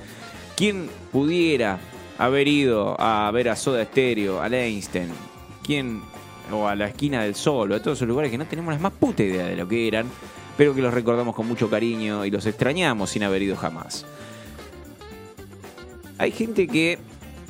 ¿Quién 0.55 0.89
pudiera 1.11 1.79
haber 2.17 2.47
ido 2.47 2.95
a 2.99 3.29
ver 3.31 3.49
a 3.49 3.57
Soda 3.57 3.83
Stereo, 3.83 4.41
a 4.41 4.47
Einstein? 4.47 5.09
¿Quién? 5.61 6.01
O 6.49 6.67
a 6.67 6.75
la 6.75 6.87
esquina 6.87 7.23
del 7.23 7.35
sol, 7.35 7.71
o 7.71 7.75
a 7.75 7.81
todos 7.81 7.97
esos 7.97 8.07
lugares 8.07 8.31
que 8.31 8.37
no 8.37 8.45
tenemos 8.45 8.73
la 8.73 8.79
más 8.79 8.93
puta 8.93 9.21
idea 9.21 9.47
de 9.47 9.57
lo 9.57 9.67
que 9.67 9.87
eran, 9.87 10.05
pero 10.55 10.73
que 10.73 10.81
los 10.81 10.93
recordamos 10.93 11.35
con 11.35 11.45
mucho 11.45 11.69
cariño 11.69 12.23
y 12.23 12.31
los 12.31 12.45
extrañamos 12.45 13.09
sin 13.09 13.23
haber 13.23 13.41
ido 13.41 13.57
jamás. 13.57 14.05
Hay 16.17 16.31
gente 16.31 16.67
que 16.67 16.97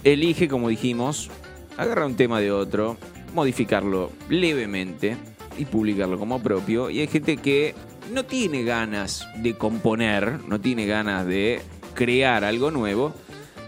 elige, 0.03 0.47
como 0.47 0.69
dijimos, 0.69 1.29
agarrar 1.77 2.05
un 2.05 2.15
tema 2.15 2.39
de 2.39 2.51
otro, 2.51 2.97
modificarlo 3.33 4.11
levemente 4.29 5.17
y 5.57 5.65
publicarlo 5.65 6.17
como 6.17 6.41
propio. 6.41 6.89
Y 6.89 6.99
hay 6.99 7.07
gente 7.07 7.37
que 7.37 7.75
no 8.11 8.23
tiene 8.25 8.63
ganas 8.63 9.27
de 9.37 9.55
componer, 9.55 10.39
no 10.47 10.59
tiene 10.59 10.85
ganas 10.85 11.25
de 11.25 11.61
crear 11.93 12.43
algo 12.43 12.71
nuevo, 12.71 13.13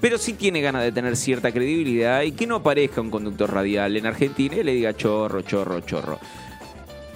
pero 0.01 0.17
sí 0.17 0.33
tiene 0.33 0.61
ganas 0.61 0.83
de 0.83 0.91
tener 0.91 1.15
cierta 1.15 1.51
credibilidad 1.51 2.21
y 2.23 2.31
que 2.31 2.45
no 2.47 2.57
aparezca 2.57 3.01
un 3.01 3.09
conductor 3.09 3.51
radial 3.51 3.97
en 3.97 4.05
Argentina 4.05 4.55
y 4.57 4.63
le 4.63 4.73
diga 4.73 4.95
chorro, 4.95 5.41
chorro, 5.41 5.81
chorro. 5.81 6.19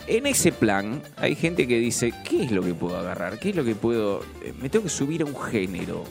En 0.07 0.25
ese 0.25 0.51
plan 0.51 1.01
hay 1.17 1.36
gente 1.36 1.67
que 1.67 1.79
dice, 1.79 2.13
¿qué 2.27 2.43
es 2.43 2.51
lo 2.51 2.63
que 2.63 2.73
puedo 2.73 2.97
agarrar? 2.97 3.39
¿Qué 3.39 3.51
es 3.51 3.55
lo 3.55 3.63
que 3.63 3.75
puedo... 3.75 4.21
eh, 4.43 4.53
Me 4.61 4.69
tengo 4.69 4.84
que 4.84 4.89
subir 4.89 5.21
a 5.21 5.25
un 5.25 5.39
género. 5.39 6.03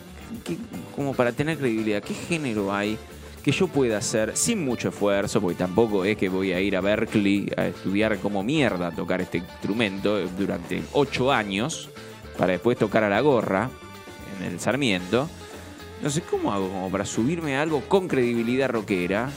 ¿Qué- 0.45 0.57
como 0.95 1.15
para 1.15 1.33
tener 1.33 1.59
credibilidad. 1.59 2.03
¿Qué 2.03 2.15
género 2.15 2.73
hay 2.73 2.99
que 3.43 3.53
yo 3.53 3.69
pueda 3.69 3.99
hacer 3.99 4.37
sin 4.37 4.65
mucho 4.65 4.89
esfuerzo? 4.91 5.41
Porque 5.41 5.57
tampoco 5.57 6.05
es 6.05 6.17
que 6.17 6.29
voy 6.29 6.53
a 6.53 6.61
ir 6.61 6.77
a 6.77 6.81
Berkeley 6.81 7.51
a 7.57 7.67
estudiar 7.67 8.19
como 8.19 8.43
mierda 8.43 8.91
tocar 8.91 9.21
este 9.21 9.39
instrumento 9.39 10.19
durante 10.39 10.83
ocho 10.93 11.33
años 11.33 11.89
para 12.37 12.53
después 12.53 12.77
tocar 12.79 13.05
a 13.05 13.09
la 13.09 13.21
gorra 13.21 13.71
en 14.41 14.47
el 14.53 14.61
Sarmiento. 14.61 15.29
No 16.03 16.11
sé 16.11 16.23
cómo 16.23 16.53
hago 16.53 16.69
como 16.69 16.91
para 16.91 17.05
subirme 17.05 17.57
a 17.57 17.63
algo 17.63 17.83
con 17.83 18.09
credibilidad 18.09 18.71
rockera 18.71 19.31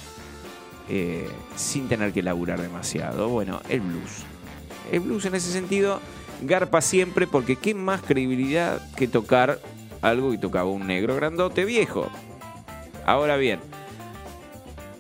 eh, 0.90 1.30
sin 1.56 1.88
tener 1.88 2.14
que 2.14 2.22
laburar 2.22 2.62
demasiado. 2.62 3.30
Bueno, 3.30 3.62
el 3.70 3.82
blues. 3.82 4.24
El 4.92 5.02
blues 5.02 5.26
en 5.26 5.36
ese 5.36 5.52
sentido 5.52 6.00
garpa 6.42 6.82
siempre 6.82 7.26
porque 7.28 7.56
qué 7.56 7.74
más 7.74 8.02
credibilidad 8.02 8.82
que 8.96 9.08
tocar 9.08 9.60
algo 10.04 10.30
que 10.30 10.38
tocaba 10.38 10.70
un 10.70 10.86
negro 10.86 11.16
grandote 11.16 11.66
viejo. 11.66 12.08
Ahora 13.06 13.38
bien, 13.38 13.60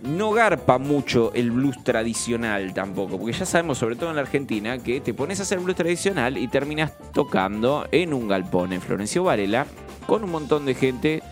no 0.02 0.32
garpa 0.32 0.80
mucho 0.80 1.32
el 1.34 1.52
blues 1.52 1.84
tradicional 1.84 2.74
tampoco, 2.74 3.18
porque 3.18 3.34
ya 3.34 3.46
sabemos, 3.46 3.78
sobre 3.78 3.96
todo 3.96 4.10
en 4.10 4.16
la 4.16 4.24
Argentina, 4.24 4.78
que 4.78 5.00
te 5.00 5.14
pones 5.14 5.40
a 5.40 5.44
hacer 5.44 5.60
blues 5.60 5.78
tradicional 5.78 6.38
y 6.38 6.48
terminas 6.48 6.94
tocando 7.14 7.88
en 7.92 8.14
un 8.14 8.28
galpón 8.28 8.74
en 8.74 8.82
Florencio 8.82 9.24
Varela 9.24 9.66
con 10.08 10.24
un 10.24 10.32
montón 10.32 10.66
de 10.66 10.74
gente 10.74 11.24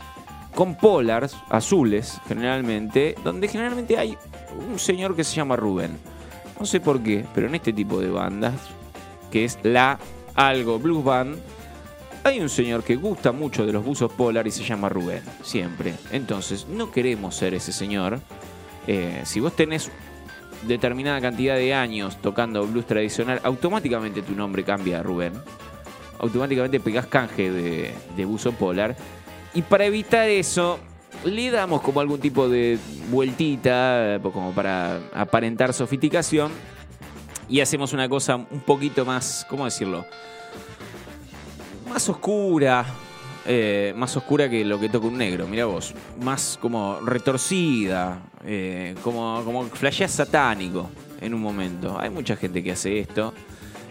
con 0.56 0.76
polars 0.76 1.36
azules, 1.50 2.20
generalmente, 2.28 3.16
donde 3.24 3.48
generalmente 3.48 3.98
hay 3.98 4.18
un 4.70 4.80
señor 4.80 5.16
que 5.16 5.24
se 5.24 5.36
llama 5.36 5.56
Rubén. 5.56 5.98
No 6.60 6.66
sé 6.66 6.80
por 6.80 7.02
qué, 7.02 7.26
pero 7.34 7.48
en 7.48 7.56
este 7.56 7.74
tipo 7.74 8.00
de 8.00 8.10
bandas, 8.10 8.54
que 9.32 9.46
es 9.46 9.58
la 9.64 9.98
algo 10.36 10.80
blues 10.80 11.04
band, 11.04 11.38
hay 12.24 12.40
un 12.40 12.50
señor 12.50 12.84
que 12.84 12.96
gusta 12.96 13.32
mucho 13.32 13.66
de 13.66 13.74
los 13.74 13.84
buzos 13.84 14.12
polar 14.12 14.46
y 14.48 14.52
se 14.52 14.64
llama 14.64 14.90
Rubén, 14.90 15.24
siempre. 15.44 15.96
Entonces, 16.12 16.68
no 16.68 16.92
queremos 16.92 17.36
ser 17.36 17.54
ese 17.54 17.72
señor. 17.72 18.20
Eh, 18.88 19.22
si 19.26 19.40
vos 19.40 19.56
tenés 19.56 19.92
determinada 20.68 21.20
cantidad 21.20 21.56
de 21.56 21.74
años 21.74 22.22
tocando 22.22 22.66
blues 22.66 22.86
tradicional, 22.86 23.40
automáticamente 23.44 24.22
tu 24.22 24.36
nombre 24.36 24.64
cambia 24.64 25.00
a 25.00 25.04
Rubén. 25.04 25.34
Automáticamente 26.20 26.80
pegás 26.80 27.08
canje 27.08 27.52
de, 27.52 28.26
buzo 28.26 28.52
polar. 28.52 28.96
Y 29.54 29.64
para 29.64 29.86
evitar 29.86 30.30
eso, 30.30 30.80
le 31.26 31.50
damos 31.50 31.82
como 31.82 32.00
algún 32.02 32.20
tipo 32.20 32.48
de 32.48 32.78
vueltita, 33.10 34.16
eh, 34.16 34.20
como 34.22 34.52
para 34.52 35.00
aparentar 35.14 35.74
sofisticación. 35.74 36.52
Y 37.50 37.60
hacemos 37.60 37.94
una 37.94 38.08
cosa 38.08 38.36
un 38.36 38.62
poquito 38.66 39.04
más, 39.06 39.46
¿cómo 39.50 39.66
decirlo? 39.66 40.06
Más 41.92 42.08
oscura. 42.08 42.86
eh, 43.46 43.94
más 43.98 44.16
oscura 44.16 44.50
que 44.50 44.64
lo 44.64 44.80
que 44.80 44.88
toca 44.88 45.08
un 45.08 45.18
negro, 45.18 45.46
mira 45.46 45.66
vos. 45.66 45.94
Más 46.22 46.58
como 46.62 47.00
retorcida. 47.02 48.22
eh, 48.46 48.96
como, 49.04 49.42
como 49.44 49.64
flashea 49.66 50.08
satánico 50.08 50.90
en 51.20 51.34
un 51.34 51.42
momento. 51.42 52.00
Hay 52.00 52.10
mucha 52.10 52.38
gente 52.38 52.64
que 52.64 52.72
hace 52.72 53.00
esto. 53.00 53.34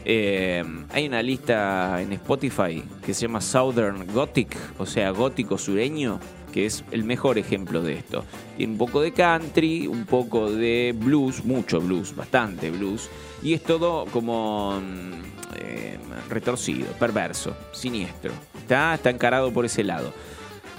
Eh, 0.04 0.64
hay 0.92 1.06
una 1.06 1.22
lista 1.22 2.00
en 2.00 2.12
Spotify 2.14 2.82
que 3.04 3.12
se 3.12 3.22
llama 3.26 3.42
Southern 3.42 4.06
Gothic, 4.14 4.56
o 4.78 4.86
sea, 4.86 5.10
gótico 5.10 5.58
sureño, 5.58 6.18
que 6.54 6.64
es 6.64 6.82
el 6.90 7.04
mejor 7.04 7.36
ejemplo 7.36 7.82
de 7.82 7.98
esto. 7.98 8.24
Tiene 8.56 8.72
un 8.72 8.78
poco 8.78 9.02
de 9.02 9.12
country, 9.12 9.86
un 9.86 10.06
poco 10.06 10.50
de 10.50 10.94
blues, 10.96 11.44
mucho 11.44 11.80
blues, 11.82 12.16
bastante 12.16 12.70
blues, 12.70 13.10
y 13.42 13.52
es 13.52 13.62
todo 13.62 14.06
como 14.06 14.80
mm, 14.80 15.39
eh, 15.56 15.98
retorcido, 16.28 16.92
perverso, 16.92 17.56
siniestro. 17.72 18.32
Está, 18.58 18.94
está 18.94 19.10
encarado 19.10 19.52
por 19.52 19.64
ese 19.64 19.84
lado. 19.84 20.12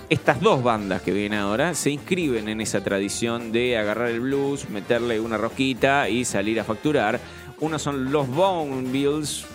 Estas 0.10 0.42
dos 0.42 0.62
bandas 0.62 1.02
que 1.02 1.14
vienen 1.14 1.40
ahora 1.40 1.74
se 1.74 1.90
inscriben 1.90 2.50
en 2.50 2.60
esa 2.60 2.84
tradición 2.84 3.52
de 3.52 3.78
agarrar 3.78 4.10
el 4.10 4.20
blues, 4.20 4.70
meterle 4.70 5.20
una 5.22 5.38
rosquita 5.38 6.10
y 6.10 6.26
salir 6.26 6.60
a 6.60 6.66
facturar. 6.66 7.20
Uno 7.62 7.80
son 7.80 8.12
los 8.12 8.28
Bone 8.28 8.90
Bills, 8.92 9.46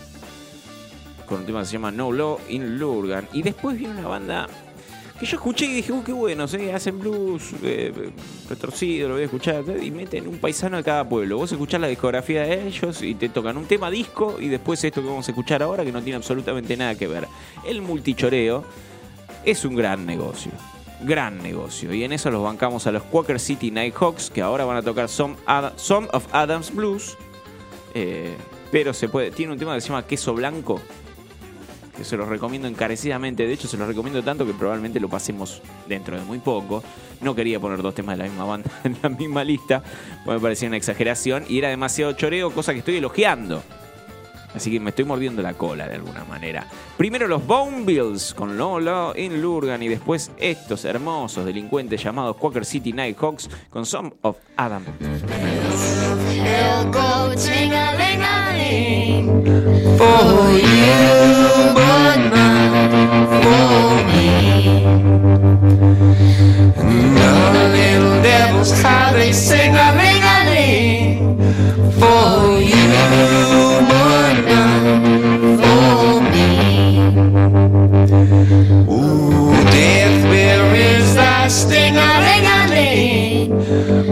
con 1.26 1.40
un 1.40 1.46
tema 1.46 1.60
que 1.60 1.66
se 1.66 1.72
llama 1.72 1.90
No 1.90 2.10
Law 2.10 2.40
in 2.48 2.78
Lurgan. 2.78 3.28
Y 3.34 3.42
después 3.42 3.76
viene 3.76 3.98
una 3.98 4.08
banda 4.08 4.48
que 5.18 5.26
yo 5.26 5.36
escuché 5.36 5.66
y 5.66 5.72
dije, 5.74 5.92
uh, 5.92 6.02
qué 6.04 6.12
bueno, 6.12 6.46
¿sí? 6.46 6.70
hacen 6.70 6.98
blues 6.98 7.54
eh, 7.62 8.10
retorcido, 8.48 9.08
lo 9.08 9.14
voy 9.14 9.22
a 9.22 9.26
escuchar. 9.26 9.64
Y 9.82 9.90
meten 9.90 10.28
un 10.28 10.38
paisano 10.38 10.76
de 10.76 10.82
cada 10.82 11.08
pueblo. 11.08 11.38
Vos 11.38 11.52
escuchás 11.52 11.80
la 11.80 11.88
discografía 11.88 12.42
de 12.42 12.66
ellos 12.66 13.02
y 13.02 13.14
te 13.14 13.28
tocan 13.28 13.56
un 13.56 13.64
tema 13.64 13.90
disco 13.90 14.36
y 14.38 14.48
después 14.48 14.82
esto 14.84 15.00
que 15.00 15.08
vamos 15.08 15.26
a 15.28 15.30
escuchar 15.30 15.62
ahora 15.62 15.84
que 15.84 15.92
no 15.92 16.02
tiene 16.02 16.16
absolutamente 16.16 16.76
nada 16.76 16.94
que 16.94 17.06
ver. 17.06 17.26
El 17.64 17.82
multichoreo 17.82 18.64
es 19.44 19.64
un 19.64 19.74
gran 19.74 20.04
negocio. 20.04 20.52
Gran 21.02 21.42
negocio. 21.42 21.92
Y 21.92 22.04
en 22.04 22.12
eso 22.12 22.30
los 22.30 22.42
bancamos 22.42 22.86
a 22.86 22.92
los 22.92 23.02
Quaker 23.04 23.38
City 23.38 23.70
Nighthawks, 23.70 24.30
que 24.30 24.42
ahora 24.42 24.64
van 24.64 24.78
a 24.78 24.82
tocar 24.82 25.08
Some, 25.08 25.36
Some 25.76 26.08
of 26.12 26.26
Adams 26.32 26.74
Blues. 26.74 27.16
Eh, 27.94 28.34
pero 28.70 28.92
se 28.92 29.08
puede. 29.08 29.30
Tiene 29.30 29.52
un 29.52 29.58
tema 29.58 29.74
que 29.74 29.80
se 29.80 29.88
llama 29.88 30.06
Queso 30.06 30.34
Blanco. 30.34 30.80
Que 31.96 32.04
se 32.04 32.16
los 32.16 32.28
recomiendo 32.28 32.68
encarecidamente. 32.68 33.46
De 33.46 33.52
hecho, 33.52 33.68
se 33.68 33.76
los 33.76 33.88
recomiendo 33.88 34.22
tanto 34.22 34.44
que 34.46 34.52
probablemente 34.52 35.00
lo 35.00 35.08
pasemos 35.08 35.62
dentro 35.88 36.18
de 36.18 36.24
muy 36.24 36.38
poco. 36.38 36.82
No 37.20 37.34
quería 37.34 37.58
poner 37.58 37.80
dos 37.82 37.94
temas 37.94 38.16
de 38.18 38.24
la 38.24 38.28
misma 38.28 38.44
banda 38.44 38.70
en 38.84 38.96
la 39.02 39.08
misma 39.08 39.44
lista. 39.44 39.82
Porque 40.24 40.38
me 40.38 40.42
parecía 40.42 40.68
una 40.68 40.76
exageración. 40.76 41.44
Y 41.48 41.58
era 41.58 41.68
demasiado 41.68 42.12
choreo, 42.12 42.50
cosa 42.52 42.72
que 42.72 42.80
estoy 42.80 42.96
elogiando. 42.96 43.62
Así 44.56 44.70
que 44.70 44.80
me 44.80 44.88
estoy 44.90 45.04
mordiendo 45.04 45.42
la 45.42 45.52
cola 45.52 45.86
de 45.86 45.96
alguna 45.96 46.24
manera. 46.24 46.66
Primero 46.96 47.28
los 47.28 47.46
Bone 47.46 47.84
Bills 47.84 48.32
con 48.32 48.56
Lola 48.56 49.12
in 49.14 49.42
Lurgan 49.42 49.82
y 49.82 49.88
después 49.88 50.30
estos 50.38 50.86
hermosos 50.86 51.44
delincuentes 51.44 52.02
llamados 52.02 52.36
Quaker 52.36 52.64
City 52.64 52.94
Nighthawks 52.94 53.50
con 53.68 53.84
Some 53.84 54.14
of 54.22 54.38
Adam. 54.56 54.84
For 71.98 72.60
you, 72.60 73.95
sting 81.56 81.96
a 81.96 82.10
ling 82.24 82.46
a 82.56 82.60
ling? 82.74 83.48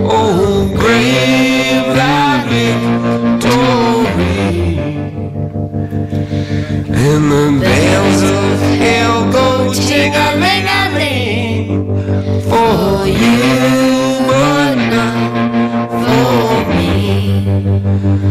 Oh, 0.09 0.66
grave 0.74 1.86
thy 1.99 2.30
victory. 2.49 3.84
And 7.07 7.24
the 7.32 7.47
bells 7.61 8.22
of 8.22 8.61
hell 8.82 9.18
go 9.30 9.47
ting-a-ling-a-ling 9.74 11.66
For 12.49 13.07
you, 13.07 13.38
but 14.28 14.74
not 14.95 15.14
for 16.05 16.64
me 16.70 18.24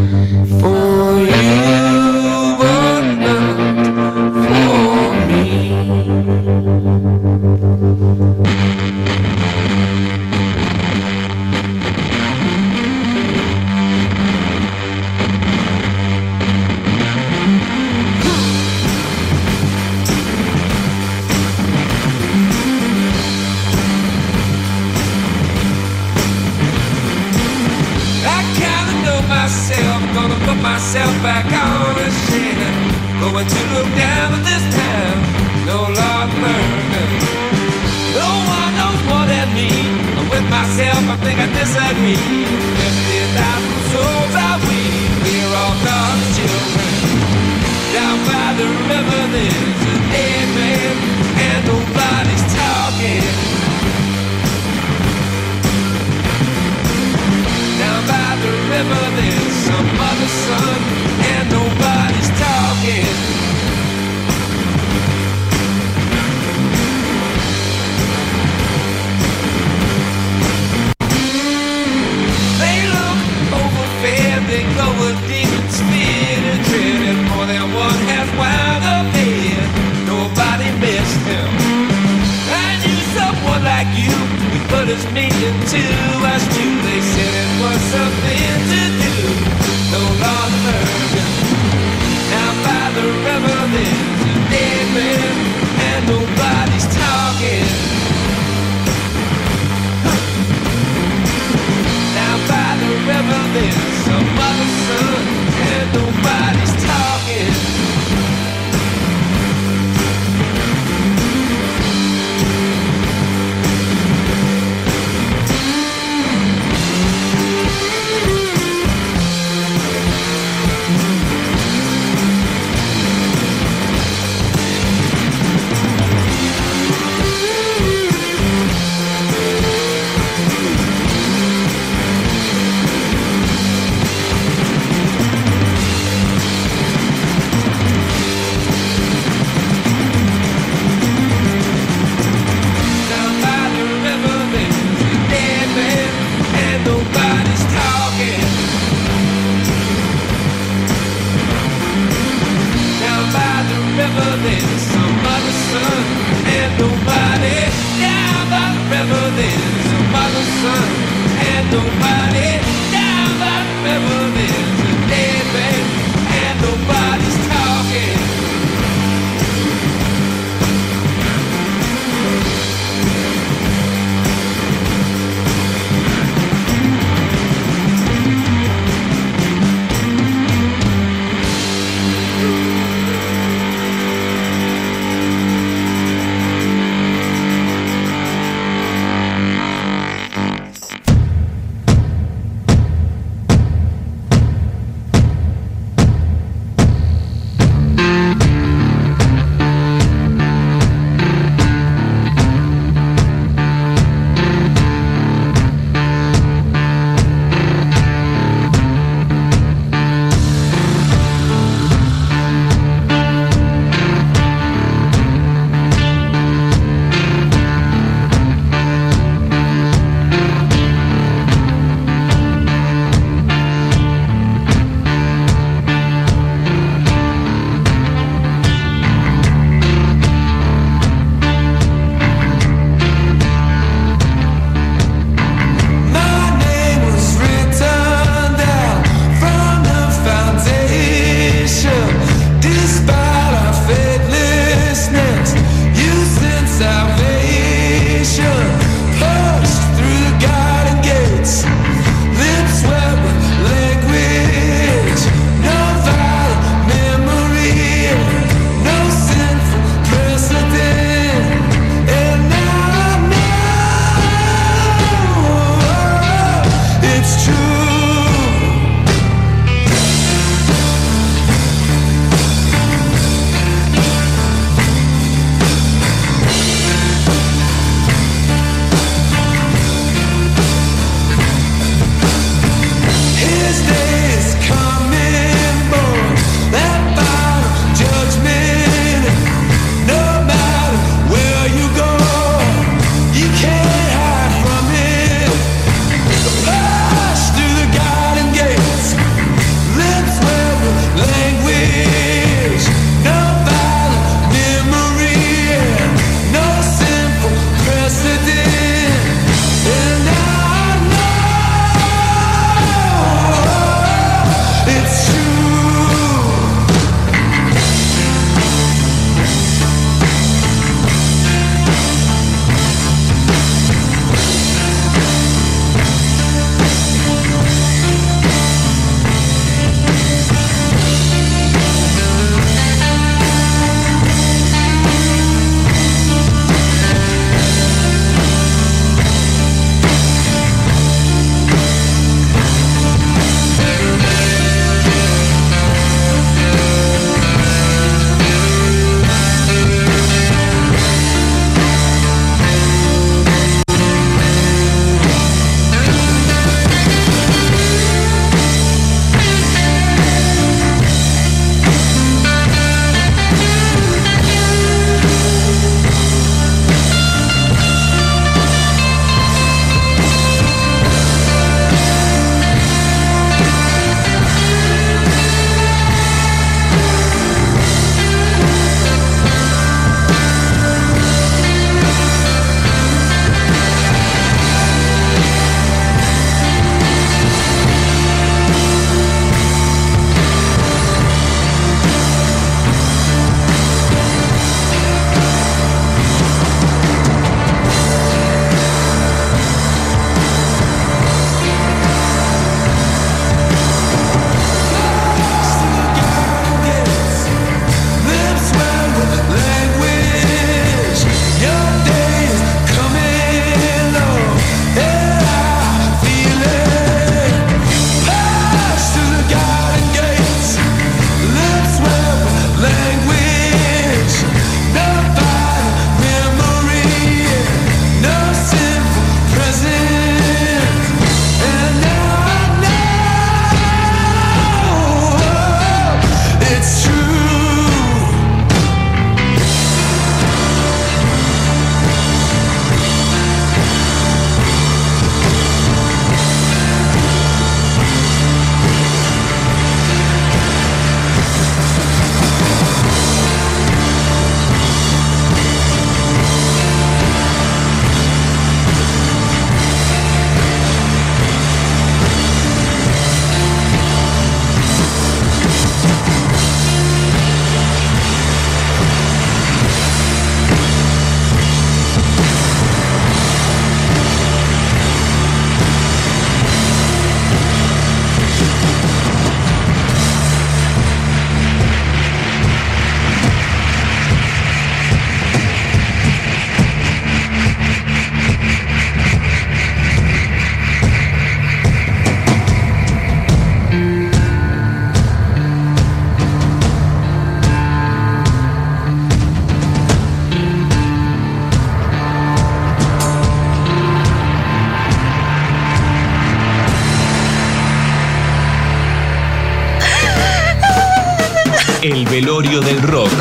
del 512.62 513.02
rock. 513.02 513.32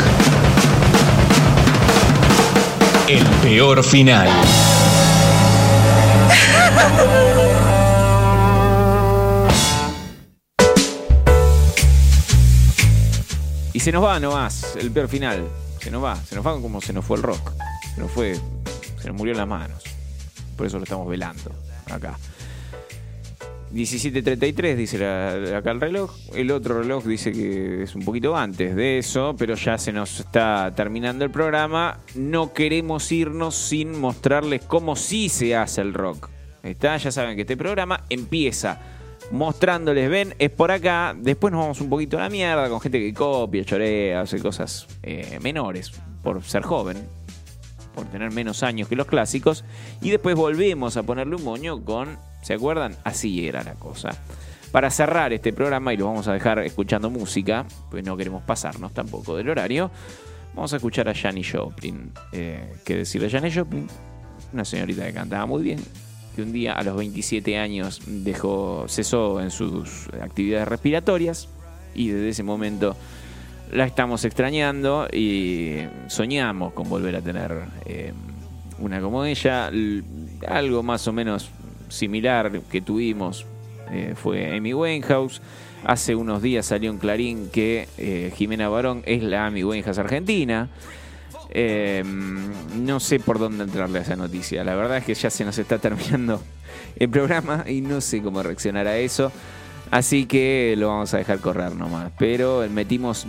El 3.07 3.23
peor 3.43 3.83
final. 3.83 4.27
Y 13.71 13.79
se 13.79 13.91
nos 13.91 14.03
va 14.03 14.19
nomás, 14.19 14.75
el 14.77 14.89
peor 14.89 15.07
final. 15.07 15.47
Se 15.79 15.91
nos 15.91 16.03
va, 16.03 16.15
se 16.15 16.33
nos 16.33 16.45
va 16.45 16.59
como 16.59 16.81
se 16.81 16.91
nos 16.91 17.05
fue 17.05 17.17
el 17.17 17.23
rock. 17.23 17.51
Se 17.93 18.01
nos 18.01 18.09
fue, 18.09 18.39
se 18.99 19.07
nos 19.09 19.15
murió 19.15 19.33
en 19.33 19.37
las 19.37 19.47
manos. 19.47 19.83
Por 20.57 20.65
eso 20.65 20.77
lo 20.77 20.85
estamos 20.85 21.07
velando 21.07 21.51
acá. 21.91 22.17
17.33 23.73 24.75
dice 24.75 25.55
acá 25.55 25.71
el 25.71 25.81
reloj. 25.81 26.11
El 26.35 26.51
otro 26.51 26.79
reloj 26.79 27.05
dice 27.05 27.31
que 27.31 27.83
es 27.83 27.95
un 27.95 28.05
poquito 28.05 28.35
antes 28.35 28.75
de 28.75 28.99
eso, 28.99 29.35
pero 29.37 29.55
ya 29.55 29.79
se 29.79 29.91
nos 29.91 30.19
está 30.19 30.71
terminando 30.75 31.25
el 31.25 31.31
programa. 31.31 31.99
No 32.13 32.53
queremos 32.53 33.11
irnos 33.11 33.55
sin 33.55 33.99
mostrarles 33.99 34.63
cómo 34.65 34.95
sí 34.95 35.27
se 35.27 35.55
hace 35.55 35.81
el 35.81 35.93
rock. 35.93 36.29
¿Está? 36.61 36.97
Ya 36.97 37.11
saben 37.11 37.35
que 37.35 37.41
este 37.41 37.57
programa 37.57 38.05
empieza 38.09 38.79
mostrándoles, 39.31 40.07
ven, 40.07 40.35
es 40.37 40.51
por 40.51 40.69
acá. 40.69 41.15
Después 41.17 41.51
nos 41.51 41.61
vamos 41.61 41.81
un 41.81 41.89
poquito 41.89 42.19
a 42.19 42.21
la 42.21 42.29
mierda 42.29 42.69
con 42.69 42.79
gente 42.79 42.99
que 42.99 43.11
copia, 43.11 43.65
chorea, 43.65 44.21
hace 44.21 44.39
cosas 44.39 44.87
eh, 45.01 45.39
menores 45.41 45.91
por 46.21 46.43
ser 46.43 46.61
joven 46.61 46.97
por 47.93 48.05
tener 48.05 48.31
menos 48.31 48.63
años 48.63 48.87
que 48.87 48.95
los 48.95 49.07
clásicos. 49.07 49.63
Y 50.01 50.09
después 50.09 50.35
volvemos 50.35 50.97
a 50.97 51.03
ponerle 51.03 51.35
un 51.35 51.43
moño 51.43 51.83
con, 51.83 52.17
¿se 52.43 52.53
acuerdan? 52.53 52.95
Así 53.03 53.47
era 53.47 53.63
la 53.63 53.73
cosa. 53.73 54.09
Para 54.71 54.89
cerrar 54.89 55.33
este 55.33 55.53
programa, 55.53 55.93
y 55.93 55.97
lo 55.97 56.05
vamos 56.05 56.27
a 56.27 56.33
dejar 56.33 56.59
escuchando 56.59 57.09
música, 57.09 57.65
pues 57.89 58.03
no 58.03 58.17
queremos 58.17 58.43
pasarnos 58.43 58.93
tampoco 58.93 59.35
del 59.35 59.49
horario, 59.49 59.89
vamos 60.53 60.73
a 60.73 60.77
escuchar 60.77 61.07
a 61.09 61.13
Janis 61.13 61.51
Joplin. 61.51 62.11
Eh, 62.31 62.73
¿Qué 62.83 62.97
decirle 62.97 63.27
a 63.27 63.29
Janis 63.29 63.55
Joplin? 63.55 63.87
Una 64.51 64.65
señorita 64.65 65.05
que 65.05 65.13
cantaba 65.13 65.45
muy 65.45 65.63
bien, 65.63 65.79
que 66.35 66.41
un 66.41 66.51
día 66.51 66.73
a 66.73 66.83
los 66.83 66.97
27 66.97 67.57
años 67.57 68.01
dejó, 68.05 68.85
cesó 68.87 69.41
en 69.41 69.51
sus 69.51 70.07
actividades 70.21 70.67
respiratorias 70.67 71.47
y 71.93 72.09
desde 72.09 72.29
ese 72.29 72.43
momento 72.43 72.95
la 73.71 73.85
estamos 73.85 74.25
extrañando 74.25 75.07
y 75.11 75.77
soñamos 76.07 76.73
con 76.73 76.89
volver 76.89 77.15
a 77.15 77.21
tener 77.21 77.63
eh, 77.85 78.13
una 78.79 79.01
como 79.01 79.23
ella. 79.25 79.71
Algo 80.47 80.83
más 80.83 81.07
o 81.07 81.13
menos 81.13 81.49
similar 81.93 82.51
que 82.71 82.81
tuvimos 82.81 83.45
eh, 83.91 84.13
fue 84.15 84.55
Amy 84.55 84.73
Winehouse. 84.73 85.41
Hace 85.85 86.15
unos 86.15 86.41
días 86.41 86.65
salió 86.65 86.89
en 86.89 86.97
Clarín 86.97 87.49
que 87.49 87.87
eh, 87.97 88.31
Jimena 88.35 88.69
Barón 88.69 89.03
es 89.05 89.21
la 89.21 89.45
Amy 89.45 89.63
Winehouse 89.63 89.97
argentina. 89.97 90.69
Eh, 91.49 92.03
no 92.03 92.99
sé 92.99 93.19
por 93.19 93.37
dónde 93.37 93.63
entrarle 93.63 93.99
a 93.99 94.01
esa 94.01 94.15
noticia. 94.15 94.63
La 94.63 94.75
verdad 94.75 94.97
es 94.97 95.05
que 95.05 95.13
ya 95.13 95.29
se 95.29 95.45
nos 95.45 95.57
está 95.57 95.77
terminando 95.77 96.41
el 96.95 97.09
programa 97.09 97.65
y 97.67 97.81
no 97.81 98.01
sé 98.01 98.21
cómo 98.21 98.41
reaccionar 98.41 98.87
a 98.87 98.97
eso. 98.97 99.31
Así 99.91 100.25
que 100.25 100.73
lo 100.77 100.87
vamos 100.87 101.13
a 101.13 101.17
dejar 101.17 101.39
correr 101.39 101.75
nomás. 101.75 102.11
Pero 102.17 102.65
metimos 102.71 103.27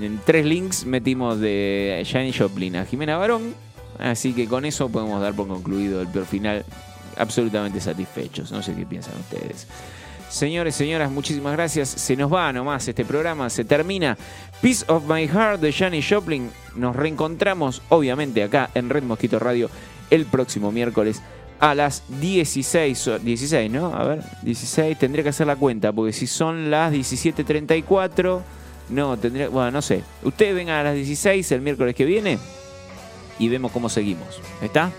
en 0.00 0.20
tres 0.26 0.44
links, 0.44 0.84
metimos 0.84 1.40
de 1.40 2.06
Janis 2.06 2.36
Joplin 2.38 2.76
a 2.76 2.84
Jimena 2.84 3.16
Barón. 3.16 3.54
Así 3.98 4.34
que 4.34 4.46
con 4.46 4.66
eso 4.66 4.90
podemos 4.90 5.22
dar 5.22 5.32
por 5.34 5.48
concluido 5.48 6.02
el 6.02 6.08
peor 6.08 6.26
final. 6.26 6.64
Absolutamente 7.16 7.80
satisfechos. 7.80 8.50
No 8.52 8.62
sé 8.62 8.74
qué 8.74 8.84
piensan 8.86 9.14
ustedes. 9.18 9.66
Señores, 10.28 10.74
señoras, 10.74 11.10
muchísimas 11.10 11.52
gracias. 11.52 11.88
Se 11.88 12.16
nos 12.16 12.32
va 12.32 12.52
nomás 12.52 12.86
este 12.88 13.04
programa, 13.04 13.48
se 13.48 13.64
termina. 13.64 14.18
Piece 14.60 14.84
of 14.88 15.04
My 15.08 15.26
Heart 15.28 15.60
de 15.60 15.72
Janis 15.72 16.06
Joplin. 16.08 16.50
Nos 16.74 16.96
reencontramos, 16.96 17.80
obviamente, 17.90 18.42
acá 18.42 18.70
en 18.74 18.90
Red 18.90 19.04
Mosquito 19.04 19.38
Radio 19.38 19.70
el 20.10 20.26
próximo 20.26 20.72
miércoles 20.72 21.22
a 21.60 21.74
las 21.74 22.02
16. 22.20 23.06
o- 23.08 23.18
16, 23.20 23.70
¿no? 23.70 23.94
A 23.94 24.04
ver, 24.04 24.22
16. 24.42 24.98
Tendría 24.98 25.22
que 25.22 25.30
hacer 25.30 25.46
la 25.46 25.56
cuenta, 25.56 25.92
porque 25.92 26.12
si 26.12 26.26
son 26.26 26.70
las 26.70 26.92
17.34, 26.92 28.42
no, 28.90 29.16
tendría. 29.16 29.48
Bueno, 29.48 29.70
no 29.70 29.80
sé. 29.82 30.02
Ustedes 30.24 30.54
vengan 30.54 30.76
a 30.80 30.82
las 30.82 30.94
16 30.96 31.50
el 31.52 31.60
miércoles 31.60 31.94
que 31.94 32.04
viene 32.04 32.38
y 33.38 33.48
vemos 33.48 33.70
cómo 33.72 33.88
seguimos. 33.88 34.40
¿Está? 34.60 34.90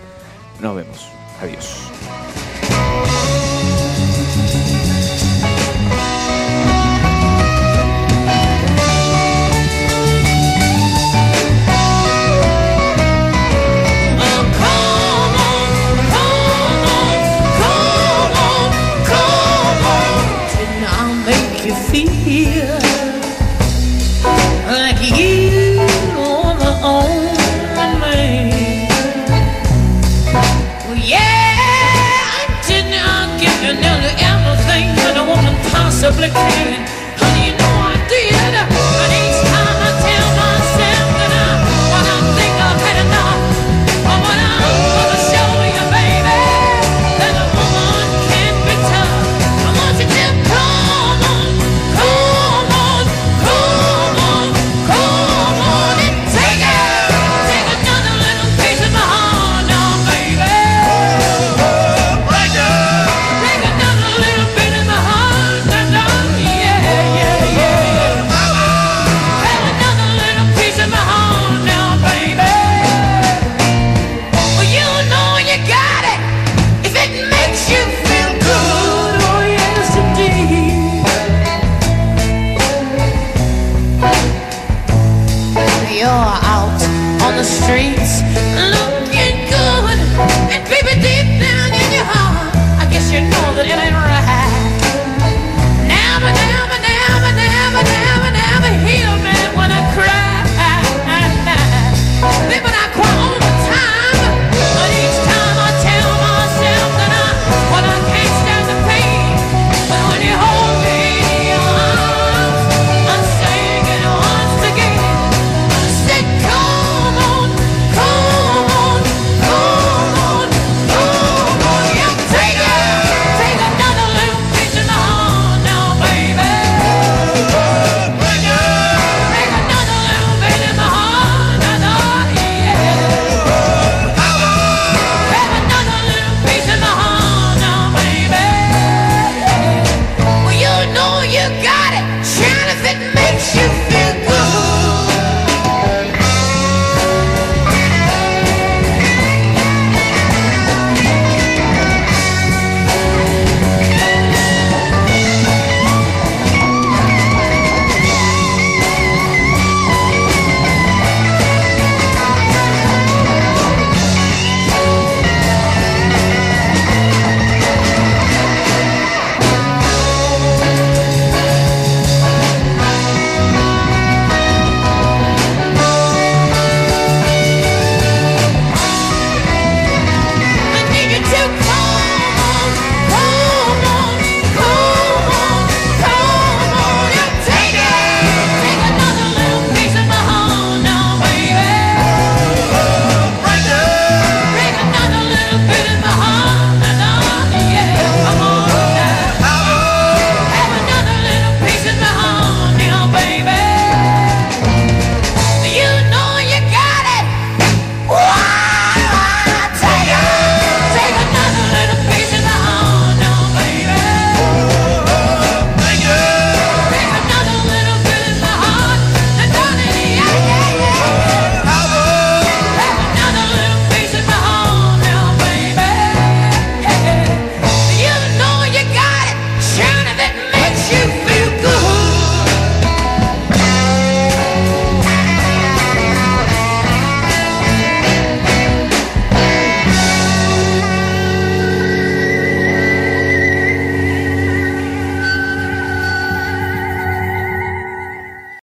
Nos 0.60 0.74
vemos. 0.74 1.06
Adiós. 1.40 1.88
feel 22.28 22.78
you 25.02 25.78
own. 26.82 27.17
complicated. 36.26 36.97